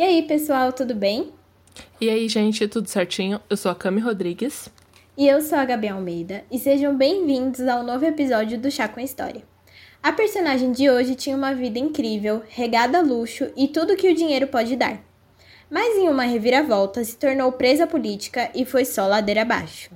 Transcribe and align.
E 0.00 0.02
aí, 0.02 0.22
pessoal, 0.22 0.72
tudo 0.72 0.94
bem? 0.94 1.30
E 2.00 2.08
aí, 2.08 2.26
gente, 2.26 2.66
tudo 2.66 2.88
certinho? 2.88 3.38
Eu 3.50 3.54
sou 3.58 3.70
a 3.70 3.74
Cami 3.74 4.00
Rodrigues. 4.00 4.70
E 5.14 5.28
eu 5.28 5.42
sou 5.42 5.58
a 5.58 5.64
Gabi 5.66 5.88
Almeida, 5.88 6.42
e 6.50 6.58
sejam 6.58 6.96
bem-vindos 6.96 7.60
ao 7.68 7.82
novo 7.82 8.06
episódio 8.06 8.58
do 8.58 8.70
Chá 8.70 8.88
com 8.88 8.98
História. 8.98 9.42
A 10.02 10.10
personagem 10.10 10.72
de 10.72 10.88
hoje 10.88 11.14
tinha 11.14 11.36
uma 11.36 11.52
vida 11.52 11.78
incrível, 11.78 12.42
regada 12.48 12.96
a 12.96 13.02
luxo 13.02 13.50
e 13.54 13.68
tudo 13.68 13.94
que 13.94 14.10
o 14.10 14.14
dinheiro 14.14 14.46
pode 14.46 14.74
dar. 14.74 15.04
Mas 15.70 15.98
em 15.98 16.08
uma 16.08 16.22
reviravolta 16.22 17.04
se 17.04 17.18
tornou 17.18 17.52
presa 17.52 17.86
política 17.86 18.50
e 18.54 18.64
foi 18.64 18.86
só 18.86 19.06
ladeira 19.06 19.42
abaixo. 19.42 19.90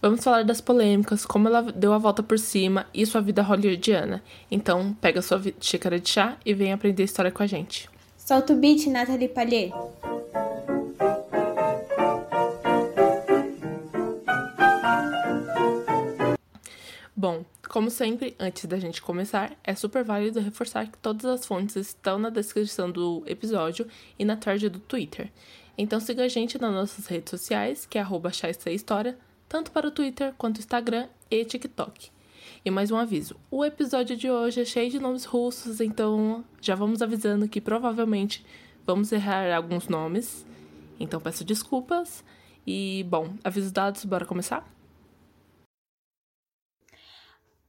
Vamos 0.00 0.22
falar 0.22 0.44
das 0.44 0.60
polêmicas, 0.60 1.26
como 1.26 1.48
ela 1.48 1.60
deu 1.72 1.92
a 1.92 1.98
volta 1.98 2.22
por 2.22 2.38
cima 2.38 2.86
e 2.94 3.04
sua 3.04 3.20
vida 3.20 3.42
hollywoodiana. 3.42 4.22
Então, 4.48 4.96
pega 5.00 5.20
sua 5.20 5.42
xícara 5.60 5.98
de 5.98 6.08
chá 6.08 6.36
e 6.46 6.54
vem 6.54 6.72
aprender 6.72 7.02
história 7.02 7.32
com 7.32 7.42
a 7.42 7.48
gente. 7.48 7.92
Solta 8.24 8.54
o 8.54 8.56
beat, 8.56 8.86
Nathalie 8.86 9.28
Pallier. 9.28 9.70
Bom, 17.14 17.44
como 17.68 17.90
sempre, 17.90 18.34
antes 18.40 18.64
da 18.64 18.78
gente 18.78 19.02
começar, 19.02 19.54
é 19.62 19.74
super 19.74 20.02
válido 20.02 20.40
reforçar 20.40 20.86
que 20.86 20.96
todas 20.96 21.26
as 21.26 21.44
fontes 21.44 21.76
estão 21.76 22.18
na 22.18 22.30
descrição 22.30 22.90
do 22.90 23.22
episódio 23.26 23.86
e 24.18 24.24
na 24.24 24.38
thread 24.38 24.70
do 24.70 24.78
Twitter. 24.78 25.30
Então 25.76 26.00
siga 26.00 26.24
a 26.24 26.28
gente 26.28 26.58
nas 26.58 26.72
nossas 26.72 27.06
redes 27.06 27.28
sociais, 27.28 27.84
que 27.84 27.98
é 27.98 28.00
arroba 28.00 28.30
tanto 29.46 29.70
para 29.70 29.86
o 29.86 29.90
Twitter 29.90 30.32
quanto 30.38 30.56
o 30.56 30.60
Instagram 30.60 31.08
e 31.30 31.44
TikTok. 31.44 32.10
E 32.66 32.70
mais 32.70 32.90
um 32.90 32.96
aviso: 32.96 33.36
o 33.50 33.62
episódio 33.62 34.16
de 34.16 34.30
hoje 34.30 34.62
é 34.62 34.64
cheio 34.64 34.90
de 34.90 34.98
nomes 34.98 35.26
russos, 35.26 35.82
então 35.82 36.42
já 36.62 36.74
vamos 36.74 37.02
avisando 37.02 37.46
que 37.46 37.60
provavelmente 37.60 38.44
vamos 38.86 39.12
errar 39.12 39.54
alguns 39.54 39.86
nomes. 39.86 40.46
Então 40.98 41.20
peço 41.20 41.44
desculpas. 41.44 42.24
E, 42.66 43.04
bom, 43.10 43.34
avisos 43.44 43.70
dados, 43.70 44.06
bora 44.06 44.24
começar? 44.24 44.66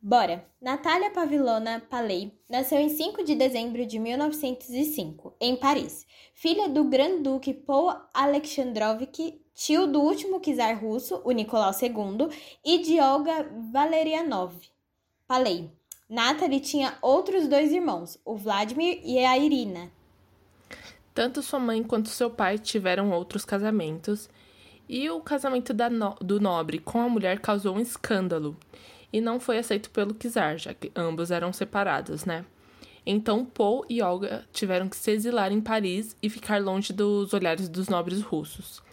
Bora! 0.01 0.47
Natália 0.61 1.11
Pavilona 1.11 1.81
Paley 1.89 2.31
nasceu 2.49 2.79
em 2.79 2.87
5 2.87 3.25
de 3.25 3.35
dezembro 3.35 3.85
de 3.85 3.99
1905, 3.99 5.35
em 5.41 5.57
Paris, 5.57 6.05
filha 6.33 6.69
do 6.69 6.85
Grand-Duque 6.85 7.53
Paul 7.53 7.91
Alexandrovich, 8.13 9.41
tio 9.53 9.87
do 9.87 9.99
último 9.99 10.39
czar 10.39 10.79
russo, 10.79 11.21
o 11.25 11.31
Nicolau 11.31 11.71
II, 11.71 12.29
e 12.63 12.77
de 12.77 13.01
Olga 13.01 13.49
Valerianov. 13.73 14.74
Palei. 15.27 15.71
Natalie 16.07 16.59
tinha 16.59 16.99
outros 17.01 17.47
dois 17.47 17.71
irmãos, 17.71 18.19
o 18.23 18.35
Vladimir 18.35 19.01
e 19.03 19.17
a 19.25 19.35
Irina. 19.35 19.89
Tanto 21.15 21.41
sua 21.41 21.59
mãe 21.59 21.81
quanto 21.81 22.09
seu 22.09 22.29
pai 22.29 22.59
tiveram 22.59 23.09
outros 23.09 23.43
casamentos, 23.43 24.29
e 24.87 25.09
o 25.09 25.19
casamento 25.19 25.73
no 25.73 26.13
do 26.21 26.39
nobre 26.39 26.77
com 26.77 27.01
a 27.01 27.09
mulher 27.09 27.39
causou 27.39 27.75
um 27.75 27.79
escândalo 27.79 28.55
e 29.11 29.19
não 29.19 29.39
foi 29.39 29.57
aceito 29.57 29.89
pelo 29.89 30.13
czar, 30.13 30.59
já 30.59 30.75
que 30.75 30.91
ambos 30.95 31.31
eram 31.31 31.51
separados, 31.51 32.23
né? 32.23 32.45
Então 33.03 33.43
Paul 33.43 33.83
e 33.89 34.03
Olga 34.03 34.47
tiveram 34.53 34.87
que 34.87 34.95
se 34.95 35.09
exilar 35.09 35.51
em 35.51 35.59
Paris 35.59 36.15
e 36.21 36.29
ficar 36.29 36.61
longe 36.61 36.93
dos 36.93 37.33
olhares 37.33 37.67
dos 37.67 37.89
nobres 37.89 38.21
russos. 38.21 38.83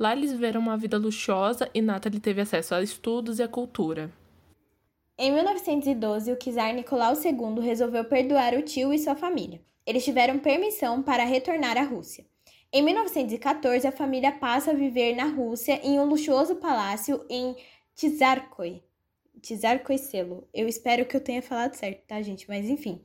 Lá 0.00 0.16
eles 0.16 0.32
viveram 0.32 0.60
uma 0.60 0.76
vida 0.76 0.98
luxuosa 0.98 1.70
e 1.72 1.80
Natalie 1.80 2.18
teve 2.18 2.40
acesso 2.40 2.74
a 2.74 2.82
estudos 2.82 3.38
e 3.38 3.44
a 3.44 3.48
cultura. 3.48 4.10
Em 5.18 5.32
1912, 5.32 6.30
o 6.30 6.36
czar 6.36 6.74
Nicolau 6.74 7.14
II 7.14 7.64
resolveu 7.64 8.04
perdoar 8.04 8.52
o 8.52 8.60
tio 8.60 8.92
e 8.92 8.98
sua 8.98 9.14
família. 9.14 9.62
Eles 9.86 10.04
tiveram 10.04 10.38
permissão 10.38 11.02
para 11.02 11.24
retornar 11.24 11.78
à 11.78 11.82
Rússia. 11.84 12.26
Em 12.70 12.82
1914, 12.82 13.86
a 13.86 13.92
família 13.92 14.30
passa 14.30 14.72
a 14.72 14.74
viver 14.74 15.16
na 15.16 15.24
Rússia 15.24 15.80
em 15.82 15.98
um 15.98 16.04
luxuoso 16.04 16.56
palácio 16.56 17.24
em 17.30 17.56
Tsarskoye. 17.94 18.82
Tsarskoye 19.40 19.98
Selo. 19.98 20.46
Eu 20.52 20.68
espero 20.68 21.06
que 21.06 21.16
eu 21.16 21.20
tenha 21.22 21.40
falado 21.40 21.72
certo, 21.72 22.06
tá, 22.06 22.20
gente? 22.20 22.46
Mas 22.46 22.68
enfim. 22.68 23.00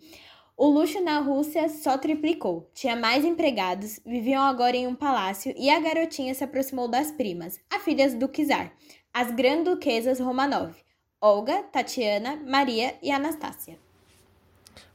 O 0.57 0.67
luxo 0.67 0.99
na 0.99 1.19
Rússia 1.19 1.69
só 1.69 1.97
triplicou. 1.97 2.69
Tinha 2.73 2.97
mais 2.97 3.23
empregados, 3.23 4.01
viviam 4.05 4.43
agora 4.43 4.75
em 4.75 4.85
um 4.85 4.95
palácio 4.95 5.53
e 5.55 5.69
a 5.69 5.79
garotinha 5.79 6.33
se 6.35 6.43
aproximou 6.43 6.89
das 6.89 7.09
primas, 7.09 7.57
as 7.73 7.81
filhas 7.81 8.13
do 8.13 8.27
czar, 8.27 8.73
as 9.13 9.31
granduquesas 9.31 10.19
Romanov. 10.19 10.75
Olga, 11.23 11.61
Tatiana, 11.71 12.35
Maria 12.47 12.95
e 12.99 13.11
Anastácia. 13.11 13.77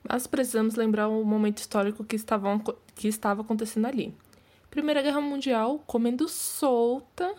Mas 0.02 0.26
precisamos 0.26 0.74
lembrar 0.74 1.06
o 1.06 1.24
momento 1.24 1.58
histórico 1.58 2.02
que, 2.02 2.16
estavam, 2.16 2.58
que 2.96 3.06
estava 3.06 3.42
acontecendo 3.42 3.86
ali. 3.86 4.12
Primeira 4.68 5.02
Guerra 5.02 5.20
Mundial 5.20 5.80
comendo 5.86 6.28
solta 6.28 7.32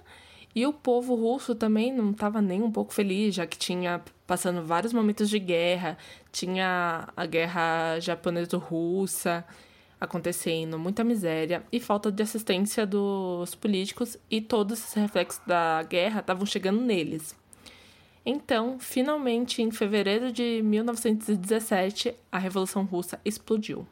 e 0.55 0.65
o 0.65 0.71
povo 0.71 1.15
russo 1.15 1.53
também 1.53 1.93
não 1.93 2.11
estava 2.11 2.41
nem 2.41 2.61
um 2.63 2.71
pouco 2.71 2.93
feliz, 2.93 3.35
já 3.35 3.45
que 3.45 3.57
tinha 3.57 4.01
passando 4.25 4.63
vários 4.63 4.93
momentos 4.93 5.29
de 5.29 5.37
guerra, 5.37 5.97
tinha 6.31 7.09
a 7.15 7.25
guerra 7.25 7.99
japonesa-russa 7.99 9.45
acontecendo, 9.99 10.79
muita 10.79 11.03
miséria 11.03 11.61
e 11.73 11.81
falta 11.81 12.09
de 12.09 12.23
assistência 12.23 12.85
dos 12.85 13.53
políticos 13.53 14.17
e 14.31 14.39
todos 14.39 14.79
esses 14.79 14.93
reflexos 14.93 15.41
da 15.45 15.83
guerra 15.83 16.21
estavam 16.21 16.45
chegando 16.45 16.79
neles. 16.79 17.35
Então, 18.29 18.77
finalmente, 18.77 19.61
em 19.61 19.71
fevereiro 19.71 20.33
de 20.33 20.61
1917, 20.61 22.13
a 22.29 22.37
Revolução 22.37 22.83
Russa 22.83 23.21
explodiu. 23.23 23.87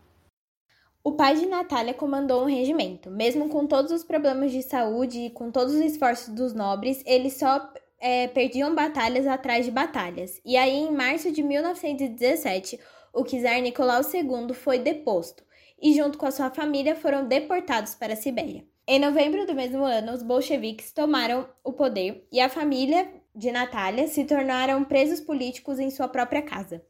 O 1.01 1.13
pai 1.13 1.38
de 1.38 1.46
Natália 1.46 1.94
comandou 1.94 2.44
um 2.44 2.46
regimento. 2.46 3.09
Mesmo 3.09 3.47
com 3.47 3.66
todos 3.66 3.94
os 3.94 4.03
problemas 4.03 4.51
de 4.51 4.62
saúde 4.62 5.19
e 5.19 5.29
com 5.29 5.50
todos 5.50 5.73
os 5.73 5.79
esforços 5.79 6.34
dos 6.34 6.53
nobres, 6.53 7.01
eles 7.06 7.38
só 7.38 7.72
é, 7.97 8.28
perdiam 8.28 8.75
batalhas 8.75 9.25
atrás 9.25 9.63
de 9.63 9.72
batalhas. 9.72 10.41
E 10.44 10.57
aí, 10.57 10.79
em 10.79 10.91
março 10.91 11.31
de 11.31 11.41
1917, 11.41 12.78
o 13.13 13.23
czar 13.23 13.62
Nicolau 13.62 14.02
II 14.02 14.53
foi 14.53 14.79
deposto 14.79 15.46
e, 15.81 15.96
junto 15.96 16.17
com 16.17 16.25
a 16.25 16.31
sua 16.31 16.52
família, 16.52 16.94
foram 16.94 17.25
deportados 17.25 17.96
para 17.96 18.12
a 18.12 18.17
Sibéria. 18.17 18.66
Em 18.85 19.00
novembro 19.00 19.47
do 19.47 19.56
mesmo 19.56 19.84
ano, 19.84 20.12
os 20.12 20.22
bolcheviques 20.22 20.91
tomaram 20.91 21.47
o 21.63 21.72
poder 21.72 22.28
e 22.31 22.41
a 22.41 22.50
família 22.50 23.09
de 23.35 23.51
Natália 23.51 24.07
se 24.07 24.23
tornaram 24.23 24.84
presos 24.84 25.19
políticos 25.19 25.78
em 25.78 25.91
sua 25.91 26.07
própria 26.07 26.41
casa. 26.41 26.81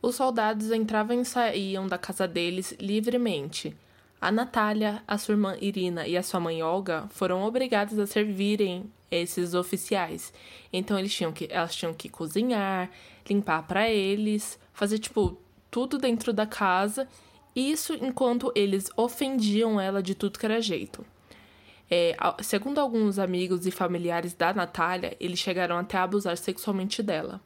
Os 0.00 0.16
soldados 0.16 0.70
entravam 0.70 1.20
e 1.20 1.24
saíam 1.24 1.86
da 1.86 1.98
casa 1.98 2.26
deles 2.26 2.74
livremente. 2.80 3.76
A 4.20 4.32
Natália, 4.32 5.02
a 5.06 5.18
sua 5.18 5.34
irmã 5.34 5.56
Irina 5.60 6.06
e 6.06 6.16
a 6.16 6.22
sua 6.22 6.40
mãe 6.40 6.62
Olga 6.62 7.06
foram 7.10 7.42
obrigadas 7.42 7.98
a 7.98 8.06
servirem 8.06 8.90
esses 9.10 9.52
oficiais. 9.52 10.32
Então 10.72 10.98
eles 10.98 11.14
tinham 11.14 11.32
que, 11.32 11.46
elas 11.50 11.74
tinham 11.74 11.92
que 11.92 12.08
cozinhar, 12.08 12.90
limpar 13.28 13.66
para 13.66 13.88
eles, 13.90 14.58
fazer 14.72 14.98
tipo 14.98 15.38
tudo 15.70 15.98
dentro 15.98 16.32
da 16.32 16.46
casa. 16.46 17.06
Isso 17.54 17.94
enquanto 17.94 18.50
eles 18.54 18.90
ofendiam 18.96 19.78
ela 19.80 20.02
de 20.02 20.14
tudo 20.14 20.38
que 20.38 20.46
era 20.46 20.60
jeito. 20.60 21.04
É, 21.90 22.16
segundo 22.42 22.78
alguns 22.78 23.18
amigos 23.18 23.66
e 23.66 23.70
familiares 23.70 24.34
da 24.34 24.52
Natália, 24.52 25.16
eles 25.20 25.38
chegaram 25.38 25.76
até 25.76 25.98
a 25.98 26.02
abusar 26.02 26.36
sexualmente 26.36 27.02
dela. 27.02 27.40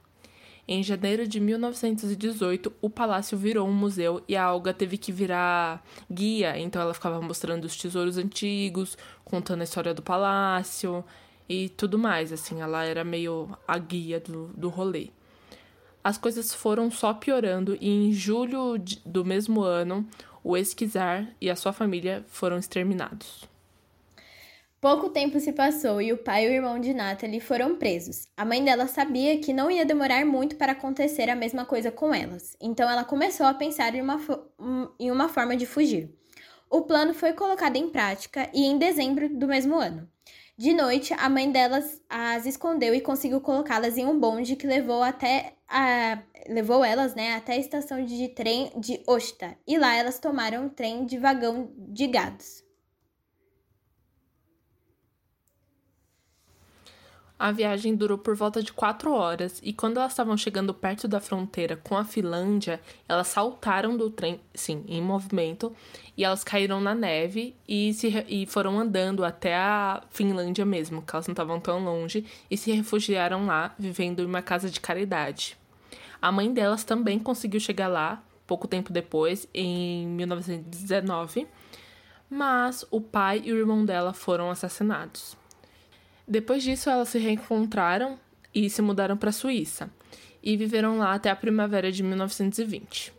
Em 0.70 0.82
janeiro 0.82 1.26
de 1.26 1.40
1918, 1.40 2.70
o 2.82 2.90
palácio 2.90 3.38
virou 3.38 3.66
um 3.66 3.72
museu 3.72 4.22
e 4.28 4.36
a 4.36 4.52
Olga 4.52 4.74
teve 4.74 4.98
que 4.98 5.10
virar 5.10 5.82
guia, 6.10 6.58
então 6.58 6.82
ela 6.82 6.92
ficava 6.92 7.22
mostrando 7.22 7.64
os 7.64 7.74
tesouros 7.74 8.18
antigos, 8.18 8.98
contando 9.24 9.62
a 9.62 9.64
história 9.64 9.94
do 9.94 10.02
palácio 10.02 11.02
e 11.48 11.70
tudo 11.70 11.98
mais. 11.98 12.34
Assim, 12.34 12.60
ela 12.60 12.84
era 12.84 13.02
meio 13.02 13.48
a 13.66 13.78
guia 13.78 14.20
do, 14.20 14.48
do 14.48 14.68
rolê. 14.68 15.08
As 16.04 16.18
coisas 16.18 16.52
foram 16.52 16.90
só 16.90 17.14
piorando 17.14 17.76
e 17.80 17.88
em 17.88 18.12
julho 18.12 18.76
do 19.06 19.24
mesmo 19.24 19.62
ano, 19.62 20.06
o 20.44 20.54
Esquizar 20.54 21.26
e 21.40 21.48
a 21.48 21.56
sua 21.56 21.72
família 21.72 22.24
foram 22.28 22.58
exterminados. 22.58 23.48
Pouco 24.80 25.08
tempo 25.10 25.40
se 25.40 25.52
passou 25.52 26.00
e 26.00 26.12
o 26.12 26.18
pai 26.18 26.46
e 26.46 26.48
o 26.48 26.52
irmão 26.52 26.78
de 26.78 26.94
Natalie 26.94 27.40
foram 27.40 27.74
presos. 27.74 28.28
A 28.36 28.44
mãe 28.44 28.62
dela 28.62 28.86
sabia 28.86 29.36
que 29.38 29.52
não 29.52 29.68
ia 29.68 29.84
demorar 29.84 30.24
muito 30.24 30.54
para 30.54 30.70
acontecer 30.70 31.28
a 31.28 31.34
mesma 31.34 31.64
coisa 31.64 31.90
com 31.90 32.14
elas, 32.14 32.56
então 32.60 32.88
ela 32.88 33.02
começou 33.02 33.44
a 33.44 33.54
pensar 33.54 33.92
em 33.96 34.00
uma, 34.00 34.20
em 35.00 35.10
uma 35.10 35.28
forma 35.28 35.56
de 35.56 35.66
fugir. 35.66 36.14
O 36.70 36.82
plano 36.82 37.12
foi 37.12 37.32
colocado 37.32 37.74
em 37.74 37.88
prática 37.88 38.48
e 38.54 38.66
em 38.66 38.78
dezembro 38.78 39.28
do 39.28 39.48
mesmo 39.48 39.74
ano. 39.74 40.08
De 40.56 40.72
noite, 40.72 41.12
a 41.14 41.28
mãe 41.28 41.50
delas 41.50 42.00
as 42.08 42.46
escondeu 42.46 42.94
e 42.94 43.00
conseguiu 43.00 43.40
colocá-las 43.40 43.98
em 43.98 44.06
um 44.06 44.18
bonde 44.18 44.54
que 44.54 44.66
levou 44.66 45.02
até 45.02 45.54
a, 45.68 46.22
levou 46.48 46.84
elas, 46.84 47.16
né, 47.16 47.34
até 47.34 47.54
a 47.54 47.58
estação 47.58 48.04
de 48.04 48.28
trem 48.28 48.70
de 48.76 49.02
Osta. 49.08 49.56
E 49.66 49.76
lá 49.76 49.96
elas 49.96 50.20
tomaram 50.20 50.66
um 50.66 50.68
trem 50.68 51.04
de 51.04 51.18
vagão 51.18 51.72
de 51.76 52.06
gados. 52.06 52.67
A 57.38 57.52
viagem 57.52 57.94
durou 57.94 58.18
por 58.18 58.34
volta 58.34 58.60
de 58.60 58.72
quatro 58.72 59.12
horas 59.12 59.60
e 59.62 59.72
quando 59.72 59.98
elas 59.98 60.10
estavam 60.10 60.36
chegando 60.36 60.74
perto 60.74 61.06
da 61.06 61.20
fronteira 61.20 61.76
com 61.76 61.96
a 61.96 62.04
Finlândia, 62.04 62.80
elas 63.08 63.28
saltaram 63.28 63.96
do 63.96 64.10
trem, 64.10 64.40
sim, 64.52 64.84
em 64.88 65.00
movimento, 65.00 65.72
e 66.16 66.24
elas 66.24 66.42
caíram 66.42 66.80
na 66.80 66.96
neve 66.96 67.54
e, 67.68 67.94
se, 67.94 68.08
e 68.26 68.44
foram 68.44 68.76
andando 68.80 69.24
até 69.24 69.54
a 69.54 70.02
Finlândia 70.10 70.64
mesmo, 70.64 71.00
que 71.00 71.14
elas 71.14 71.28
não 71.28 71.32
estavam 71.32 71.60
tão 71.60 71.78
longe, 71.84 72.26
e 72.50 72.56
se 72.56 72.72
refugiaram 72.72 73.46
lá, 73.46 73.72
vivendo 73.78 74.20
em 74.20 74.26
uma 74.26 74.42
casa 74.42 74.68
de 74.68 74.80
caridade. 74.80 75.56
A 76.20 76.32
mãe 76.32 76.52
delas 76.52 76.82
também 76.82 77.20
conseguiu 77.20 77.60
chegar 77.60 77.86
lá, 77.86 78.20
pouco 78.48 78.66
tempo 78.66 78.92
depois, 78.92 79.46
em 79.54 80.08
1919, 80.08 81.46
mas 82.28 82.84
o 82.90 83.00
pai 83.00 83.42
e 83.44 83.52
o 83.52 83.56
irmão 83.56 83.84
dela 83.84 84.12
foram 84.12 84.50
assassinados. 84.50 85.36
Depois 86.28 86.62
disso, 86.62 86.90
elas 86.90 87.08
se 87.08 87.18
reencontraram 87.18 88.18
e 88.54 88.68
se 88.68 88.82
mudaram 88.82 89.16
para 89.16 89.30
a 89.30 89.32
Suíça 89.32 89.90
e 90.42 90.56
viveram 90.58 90.98
lá 90.98 91.14
até 91.14 91.30
a 91.30 91.36
primavera 91.36 91.90
de 91.90 92.02
1920. 92.02 93.14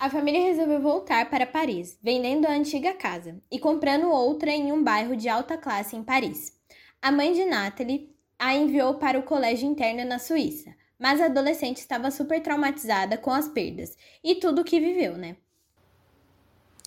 A 0.00 0.10
família 0.10 0.40
resolveu 0.40 0.80
voltar 0.80 1.30
para 1.30 1.46
Paris, 1.46 1.96
vendendo 2.02 2.46
a 2.46 2.50
antiga 2.50 2.92
casa 2.92 3.40
e 3.50 3.58
comprando 3.58 4.10
outra 4.10 4.50
em 4.50 4.72
um 4.72 4.82
bairro 4.82 5.16
de 5.16 5.28
alta 5.28 5.56
classe 5.56 5.94
em 5.94 6.02
Paris. 6.02 6.52
A 7.00 7.12
mãe 7.12 7.32
de 7.32 7.44
Natalie 7.44 8.12
a 8.36 8.52
enviou 8.52 8.94
para 8.94 9.18
o 9.18 9.22
colégio 9.22 9.68
interno 9.68 10.04
na 10.04 10.18
Suíça, 10.18 10.74
mas 10.98 11.20
a 11.20 11.26
adolescente 11.26 11.78
estava 11.78 12.10
super 12.10 12.42
traumatizada 12.42 13.16
com 13.16 13.30
as 13.30 13.48
perdas 13.48 13.96
e 14.22 14.34
tudo 14.34 14.62
o 14.62 14.64
que 14.64 14.80
viveu, 14.80 15.16
né? 15.16 15.36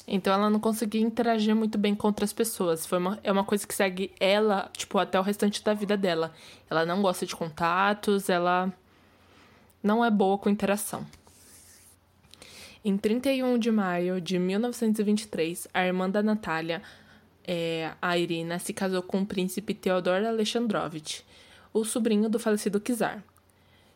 Então 0.05 0.33
ela 0.33 0.49
não 0.49 0.59
conseguia 0.59 1.01
interagir 1.01 1.55
muito 1.55 1.77
bem 1.77 1.95
com 1.95 2.07
outras 2.07 2.33
pessoas. 2.33 2.85
Foi 2.85 2.97
uma, 2.97 3.19
é 3.23 3.31
uma 3.31 3.43
coisa 3.43 3.65
que 3.65 3.73
segue 3.73 4.11
ela, 4.19 4.69
tipo, 4.75 4.97
até 4.97 5.19
o 5.19 5.23
restante 5.23 5.63
da 5.63 5.73
vida 5.73 5.97
dela. 5.97 6.33
Ela 6.69 6.85
não 6.85 7.01
gosta 7.01 7.25
de 7.25 7.35
contatos, 7.35 8.29
ela 8.29 8.71
não 9.83 10.03
é 10.03 10.09
boa 10.09 10.37
com 10.37 10.49
interação. 10.49 11.05
Em 12.85 12.97
31 12.97 13.57
de 13.57 13.69
maio 13.69 14.21
de 14.21 14.39
1923, 14.39 15.67
a 15.73 15.85
irmã 15.85 16.09
da 16.09 16.23
Natália, 16.23 16.81
é, 17.45 17.91
a 18.01 18.17
Irina, 18.17 18.59
se 18.59 18.71
casou 18.71 19.01
com 19.01 19.21
o 19.21 19.25
príncipe 19.25 19.73
Theodor 19.73 20.25
Alexandrovich, 20.25 21.25
o 21.73 21.83
sobrinho 21.83 22.29
do 22.29 22.39
falecido 22.39 22.79
czar. 22.79 23.21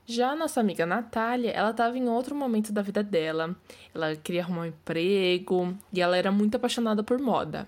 Já 0.06 0.32
a 0.32 0.36
nossa 0.36 0.60
amiga 0.60 0.86
Natália, 0.86 1.52
ela 1.52 1.72
estava 1.72 1.98
em 1.98 2.10
outro 2.10 2.36
momento 2.36 2.74
da 2.74 2.82
vida 2.82 3.04
dela. 3.04 3.56
Ela 3.94 4.16
queria 4.16 4.42
arrumar 4.42 4.64
um 4.64 4.66
emprego 4.66 5.78
e 5.94 6.02
ela 6.02 6.18
era 6.18 6.32
muito 6.32 6.56
apaixonada 6.56 7.04
por 7.04 7.20
moda. 7.20 7.68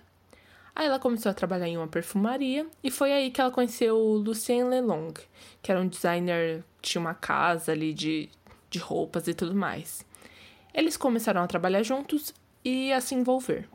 Aí 0.75 0.88
ela 0.88 1.00
começou 1.00 1.30
a 1.30 1.35
trabalhar 1.35 1.68
em 1.68 1.77
uma 1.77 1.88
perfumaria 1.88 2.65
e 2.83 2.89
foi 2.89 3.13
aí 3.13 3.30
que 3.30 3.39
ela 3.39 3.51
conheceu 3.51 3.95
o 3.95 4.18
Lucien 4.18 4.63
Lelong, 4.63 5.13
que 5.62 5.71
era 5.71 5.80
um 5.80 5.88
designer, 5.88 6.63
tinha 6.81 7.00
uma 7.00 7.13
casa 7.13 7.71
ali 7.71 7.94
de, 7.94 8.27
de 8.69 8.79
roupas 8.79 9.27
e 9.27 9.36
tudo 9.36 9.53
mais. 9.53 10.03
Eles 10.74 10.97
começaram 10.97 11.44
a 11.44 11.47
trabalhar 11.47 11.83
juntos 11.83 12.33
e 12.65 12.91
a 12.91 13.00
se 13.00 13.13
envolver. 13.13 13.69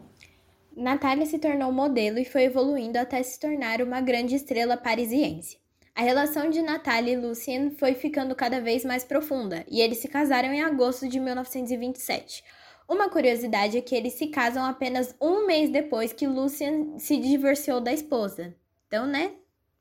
Natália 0.77 1.27
se 1.27 1.39
tornou 1.39 1.73
modelo 1.73 2.19
e 2.19 2.25
foi 2.25 2.45
evoluindo 2.45 2.99
até 2.99 3.23
se 3.23 3.39
tornar 3.39 3.81
uma 3.81 4.01
grande 4.01 4.35
estrela 4.35 4.77
parisiense. 4.77 5.59
A 5.99 6.03
relação 6.03 6.49
de 6.49 6.63
Natalie 6.63 7.15
e 7.15 7.17
Lucien 7.17 7.73
foi 7.73 7.93
ficando 7.93 8.33
cada 8.33 8.61
vez 8.61 8.85
mais 8.85 9.03
profunda 9.03 9.65
e 9.69 9.81
eles 9.81 9.99
se 9.99 10.07
casaram 10.07 10.53
em 10.53 10.63
agosto 10.63 11.09
de 11.09 11.19
1927. 11.19 12.45
Uma 12.89 13.11
curiosidade 13.11 13.77
é 13.77 13.81
que 13.81 13.97
eles 13.97 14.13
se 14.13 14.29
casam 14.29 14.65
apenas 14.65 15.13
um 15.21 15.45
mês 15.45 15.71
depois 15.71 16.13
que 16.13 16.29
Lucien 16.29 16.97
se 17.01 17.17
divorciou 17.17 17.81
da 17.81 17.93
esposa. 17.93 18.55
Então, 18.87 19.09
né? 19.09 19.33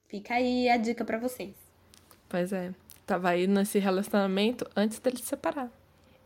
Fica 0.07 0.33
aí 0.33 0.67
a 0.67 0.77
dica 0.77 1.05
para 1.05 1.19
vocês. 1.19 1.53
Pois 2.27 2.51
é. 2.51 2.73
Tava 3.05 3.29
aí 3.29 3.45
nesse 3.45 3.77
relacionamento 3.77 4.67
antes 4.75 4.97
deles 4.97 5.19
se 5.19 5.27
separar. 5.27 5.71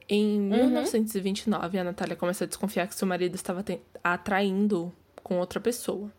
Em 0.07 0.39
uhum. 0.39 0.67
1929, 0.67 1.79
a 1.79 1.83
Natália 1.83 2.15
começou 2.15 2.45
a 2.45 2.47
desconfiar 2.47 2.87
que 2.87 2.95
seu 2.95 3.05
marido 3.05 3.35
estava 3.35 3.61
atraindo 4.01 4.89
com 5.21 5.37
outra 5.37 5.59
pessoa. 5.59 6.09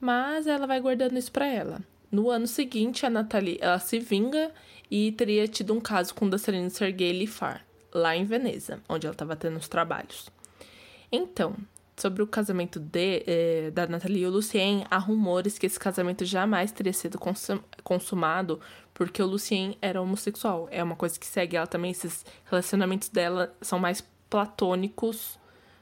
Mas 0.00 0.46
ela 0.46 0.66
vai 0.66 0.80
guardando 0.80 1.18
isso 1.18 1.30
para 1.30 1.46
ela. 1.46 1.82
No 2.16 2.30
ano 2.30 2.46
seguinte, 2.46 3.04
a 3.04 3.10
Nathalie 3.10 3.58
ela 3.60 3.78
se 3.78 3.98
vinga 3.98 4.50
e 4.90 5.12
teria 5.12 5.46
tido 5.46 5.74
um 5.74 5.80
caso 5.80 6.14
com 6.14 6.24
o 6.24 6.30
dançarino 6.30 6.70
Sergei 6.70 7.12
Lifar, 7.12 7.62
lá 7.92 8.16
em 8.16 8.24
Veneza, 8.24 8.80
onde 8.88 9.06
ela 9.06 9.12
estava 9.12 9.36
tendo 9.36 9.58
os 9.58 9.68
trabalhos. 9.68 10.30
Então, 11.12 11.54
sobre 11.94 12.22
o 12.22 12.26
casamento 12.26 12.80
de, 12.80 13.22
eh, 13.26 13.70
da 13.70 13.86
Nathalie 13.86 14.22
e 14.22 14.26
o 14.26 14.30
Lucien, 14.30 14.86
há 14.90 14.96
rumores 14.96 15.58
que 15.58 15.66
esse 15.66 15.78
casamento 15.78 16.24
jamais 16.24 16.72
teria 16.72 16.92
sido 16.94 17.18
consum 17.18 17.60
consumado 17.84 18.62
porque 18.94 19.22
o 19.22 19.26
Lucien 19.26 19.76
era 19.82 20.00
homossexual. 20.00 20.68
É 20.70 20.82
uma 20.82 20.96
coisa 20.96 21.20
que 21.20 21.26
segue 21.26 21.58
ela 21.58 21.66
também, 21.66 21.90
esses 21.90 22.24
relacionamentos 22.46 23.10
dela 23.10 23.54
são 23.60 23.78
mais 23.78 24.02
platônicos 24.30 25.38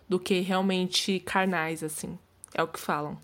do 0.09 0.19
que 0.19 0.41
realmente 0.41 1.21
carnais, 1.21 1.85
assim. 1.85 2.19
É 2.53 2.61
o 2.61 2.67
que 2.67 2.81
falam. 2.81 3.17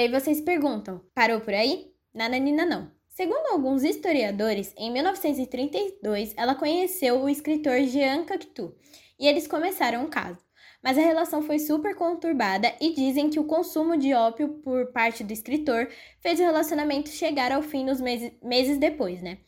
Aí 0.00 0.08
vocês 0.08 0.40
perguntam, 0.40 1.00
parou 1.16 1.40
por 1.40 1.52
aí? 1.52 1.93
Nananina 2.14 2.64
não. 2.64 2.92
Segundo 3.08 3.52
alguns 3.52 3.82
historiadores, 3.82 4.72
em 4.76 4.92
1932 4.92 6.32
ela 6.36 6.54
conheceu 6.54 7.20
o 7.20 7.28
escritor 7.28 7.80
Jean 7.82 8.24
Cocteau 8.24 8.74
e 9.18 9.26
eles 9.26 9.48
começaram 9.48 10.04
um 10.04 10.08
caso. 10.08 10.38
Mas 10.82 10.96
a 10.96 11.00
relação 11.00 11.42
foi 11.42 11.58
super 11.58 11.96
conturbada 11.96 12.72
e 12.80 12.94
dizem 12.94 13.30
que 13.30 13.40
o 13.40 13.44
consumo 13.44 13.96
de 13.96 14.14
ópio 14.14 14.60
por 14.62 14.92
parte 14.92 15.24
do 15.24 15.32
escritor 15.32 15.88
fez 16.20 16.38
o 16.38 16.42
relacionamento 16.42 17.08
chegar 17.08 17.50
ao 17.50 17.62
fim 17.62 17.84
nos 17.84 18.00
meses, 18.00 18.32
meses 18.42 18.78
depois, 18.78 19.22
né? 19.22 19.38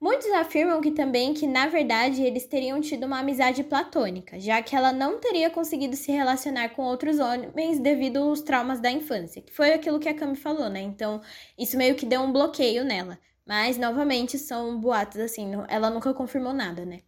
Muitos 0.00 0.30
afirmam 0.32 0.80
que 0.80 0.90
também 0.90 1.32
que, 1.32 1.46
na 1.46 1.66
verdade, 1.66 2.22
eles 2.22 2.46
teriam 2.46 2.80
tido 2.80 3.06
uma 3.06 3.20
amizade 3.20 3.64
platônica, 3.64 4.38
já 4.38 4.60
que 4.60 4.76
ela 4.76 4.92
não 4.92 5.18
teria 5.18 5.48
conseguido 5.48 5.96
se 5.96 6.12
relacionar 6.12 6.70
com 6.70 6.82
outros 6.82 7.18
homens 7.18 7.78
devido 7.78 8.18
aos 8.18 8.42
traumas 8.42 8.80
da 8.80 8.90
infância, 8.90 9.40
que 9.40 9.52
foi 9.52 9.72
aquilo 9.72 9.98
que 9.98 10.08
a 10.08 10.14
Cami 10.14 10.36
falou, 10.36 10.68
né? 10.68 10.82
Então, 10.82 11.22
isso 11.58 11.78
meio 11.78 11.94
que 11.94 12.04
deu 12.04 12.20
um 12.20 12.32
bloqueio 12.32 12.84
nela. 12.84 13.18
Mas, 13.46 13.78
novamente, 13.78 14.38
são 14.38 14.78
boatos 14.78 15.20
assim, 15.20 15.52
ela 15.68 15.90
nunca 15.90 16.12
confirmou 16.12 16.52
nada, 16.52 16.84
né? 16.84 17.00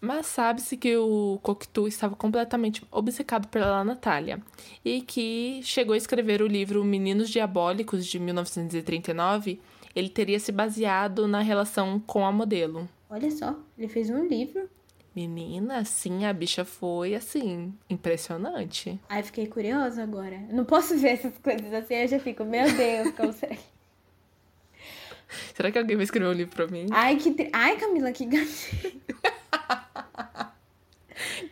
Mas 0.00 0.26
sabe-se 0.26 0.78
que 0.78 0.96
o 0.96 1.38
Cocteau 1.42 1.86
estava 1.86 2.16
completamente 2.16 2.82
obcecado 2.90 3.48
pela 3.48 3.84
Natália 3.84 4.40
e 4.82 5.02
que 5.02 5.60
chegou 5.62 5.92
a 5.92 5.98
escrever 5.98 6.40
o 6.40 6.46
livro 6.46 6.82
Meninos 6.82 7.28
Diabólicos 7.28 8.06
de 8.06 8.18
1939 8.18 9.60
ele 9.94 10.08
teria 10.08 10.38
se 10.38 10.52
baseado 10.52 11.26
na 11.26 11.40
relação 11.40 11.98
com 12.00 12.24
a 12.24 12.32
modelo. 12.32 12.88
Olha 13.08 13.30
só, 13.30 13.56
ele 13.76 13.88
fez 13.88 14.10
um 14.10 14.26
livro. 14.26 14.68
Menina, 15.14 15.84
sim, 15.84 16.24
a 16.24 16.32
bicha 16.32 16.64
foi 16.64 17.16
assim, 17.16 17.74
impressionante. 17.88 19.00
Ai, 19.08 19.24
fiquei 19.24 19.48
curiosa 19.48 20.02
agora. 20.02 20.38
não 20.50 20.64
posso 20.64 20.96
ver 20.96 21.08
essas 21.08 21.36
coisas 21.38 21.72
assim, 21.72 21.94
eu 21.94 22.08
já 22.08 22.20
fico, 22.20 22.44
meu 22.44 22.70
Deus, 22.72 23.10
consegue. 23.16 23.58
Será 25.54 25.70
que 25.70 25.78
alguém 25.78 25.96
vai 25.96 26.04
escrever 26.04 26.28
um 26.28 26.32
livro 26.32 26.54
pra 26.54 26.66
mim? 26.68 26.86
Ai, 26.92 27.16
que. 27.16 27.32
Tri... 27.32 27.50
Ai, 27.52 27.76
Camila, 27.76 28.12
que 28.12 28.24
gatinho. 28.24 29.00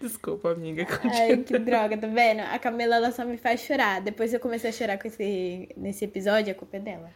Desculpa, 0.00 0.52
amiga. 0.52 0.86
Continua. 0.86 1.14
Ai, 1.14 1.36
que 1.38 1.58
droga, 1.58 1.98
tá 1.98 2.06
vendo? 2.06 2.40
A 2.40 2.58
Camila, 2.58 2.96
ela 2.96 3.10
só 3.10 3.24
me 3.24 3.36
faz 3.36 3.60
chorar. 3.60 4.00
Depois 4.00 4.32
eu 4.32 4.40
comecei 4.40 4.70
a 4.70 4.72
chorar 4.72 4.98
com 4.98 5.08
esse, 5.08 5.68
nesse 5.76 6.04
episódio, 6.04 6.52
a 6.52 6.54
culpa 6.54 6.76
é 6.76 6.80
dela. 6.80 7.10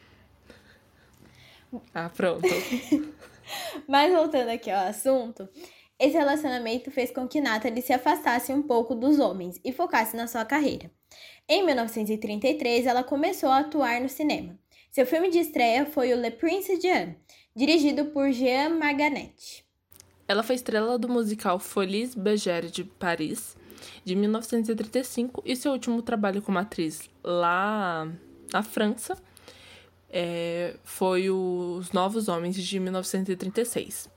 Ah, 1.95 2.09
pronto. 2.09 2.43
Mas 3.89 4.13
voltando 4.13 4.49
aqui 4.49 4.71
ao 4.71 4.87
assunto, 4.87 5.49
esse 5.99 6.17
relacionamento 6.17 6.91
fez 6.91 7.11
com 7.11 7.29
que 7.29 7.41
Natalie 7.41 7.83
se 7.83 7.93
afastasse 7.93 8.53
um 8.53 8.63
pouco 8.63 8.95
dos 8.95 9.19
homens 9.19 9.61
e 9.65 9.73
focasse 9.73 10.17
na 10.17 10.27
sua 10.27 10.45
carreira. 10.45 10.91
Em 11.49 11.65
1933, 11.65 12.87
ela 12.87 13.05
começou 13.05 13.51
a 13.51 13.59
atuar 13.59 14.01
no 14.01 14.09
cinema. 14.09 14.59
Seu 14.91 15.07
filme 15.07 15.31
de 15.31 15.39
estreia 15.39 15.87
foi 15.87 16.13
o 16.13 16.21
Le 16.21 16.31
Prince 16.31 16.81
Jean, 16.81 17.15
dirigido 17.55 18.07
por 18.07 18.31
Jean 18.31 18.71
Marganet. 18.71 19.65
Ela 20.27 20.43
foi 20.43 20.55
estrela 20.55 20.99
do 20.99 21.09
musical 21.09 21.59
Folies 21.59 22.15
Bergère 22.15 22.71
de 22.71 22.85
Paris, 22.85 23.57
de 24.05 24.15
1935, 24.15 25.43
e 25.45 25.57
seu 25.57 25.73
último 25.73 26.01
trabalho 26.03 26.43
como 26.43 26.59
atriz 26.59 27.09
lá 27.23 28.11
na 28.53 28.63
França 28.63 29.17
é, 30.13 30.77
foi 30.85 31.31
Os 31.31 31.91
Novos 31.93 32.29
Homens 32.29 32.55
de 32.57 32.79
1936. 32.79 34.11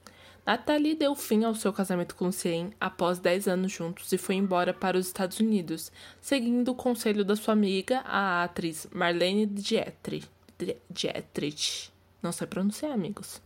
Nathalie 0.46 0.94
deu 0.94 1.16
fim 1.16 1.44
ao 1.44 1.56
seu 1.56 1.74
casamento 1.74 2.16
com 2.16 2.25
Lucien 2.25 2.72
após 2.80 3.18
10 3.18 3.48
anos 3.48 3.72
juntos 3.72 4.12
e 4.12 4.18
foi 4.18 4.36
embora 4.36 4.74
para 4.74 4.98
os 4.98 5.08
Estados 5.08 5.40
Unidos, 5.40 5.92
seguindo 6.22 6.70
o 6.70 6.75
conselho 6.75 7.25
da 7.25 7.36
sua 7.36 7.54
amiga, 7.54 8.02
a 8.06 8.44
atriz 8.44 8.88
Marlene 8.94 9.48
Dietrich. 9.48 10.30
Dietrich. 10.90 11.92
Não 12.22 12.32
sei 12.32 12.46
pronunciar, 12.46 12.92
amigos. 12.92 13.42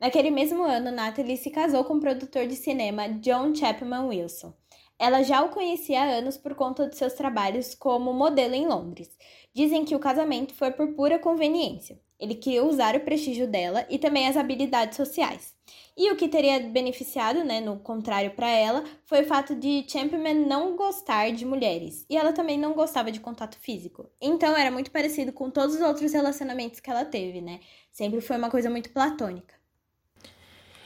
Naquele 0.00 0.30
mesmo 0.30 0.64
ano, 0.64 0.90
Natalie 0.90 1.36
se 1.36 1.50
casou 1.50 1.84
com 1.84 1.94
o 1.94 2.00
produtor 2.00 2.46
de 2.46 2.56
cinema 2.56 3.08
John 3.08 3.54
Chapman 3.54 4.06
Wilson. 4.06 4.52
Ela 5.00 5.22
já 5.22 5.42
o 5.42 5.48
conhecia 5.48 6.02
há 6.02 6.04
anos 6.04 6.36
por 6.36 6.54
conta 6.54 6.86
de 6.86 6.94
seus 6.94 7.14
trabalhos 7.14 7.74
como 7.74 8.12
modelo 8.12 8.54
em 8.54 8.66
Londres. 8.66 9.08
Dizem 9.54 9.82
que 9.82 9.96
o 9.96 9.98
casamento 9.98 10.52
foi 10.52 10.70
por 10.72 10.88
pura 10.88 11.18
conveniência. 11.18 11.98
Ele 12.18 12.34
queria 12.34 12.62
usar 12.62 12.94
o 12.94 13.00
prestígio 13.00 13.48
dela 13.48 13.86
e 13.88 13.98
também 13.98 14.28
as 14.28 14.36
habilidades 14.36 14.98
sociais. 14.98 15.54
E 15.96 16.12
o 16.12 16.16
que 16.16 16.28
teria 16.28 16.60
beneficiado, 16.60 17.42
né, 17.42 17.62
no 17.62 17.78
contrário 17.78 18.32
para 18.32 18.50
ela, 18.50 18.84
foi 19.06 19.22
o 19.22 19.26
fato 19.26 19.54
de 19.54 19.86
Champion 19.88 20.34
não 20.46 20.76
gostar 20.76 21.32
de 21.32 21.46
mulheres. 21.46 22.04
E 22.10 22.14
ela 22.14 22.34
também 22.34 22.58
não 22.58 22.74
gostava 22.74 23.10
de 23.10 23.20
contato 23.20 23.56
físico. 23.58 24.06
Então 24.20 24.54
era 24.54 24.70
muito 24.70 24.90
parecido 24.90 25.32
com 25.32 25.48
todos 25.48 25.76
os 25.76 25.80
outros 25.80 26.12
relacionamentos 26.12 26.78
que 26.78 26.90
ela 26.90 27.06
teve, 27.06 27.40
né? 27.40 27.60
Sempre 27.90 28.20
foi 28.20 28.36
uma 28.36 28.50
coisa 28.50 28.68
muito 28.68 28.90
platônica. 28.90 29.54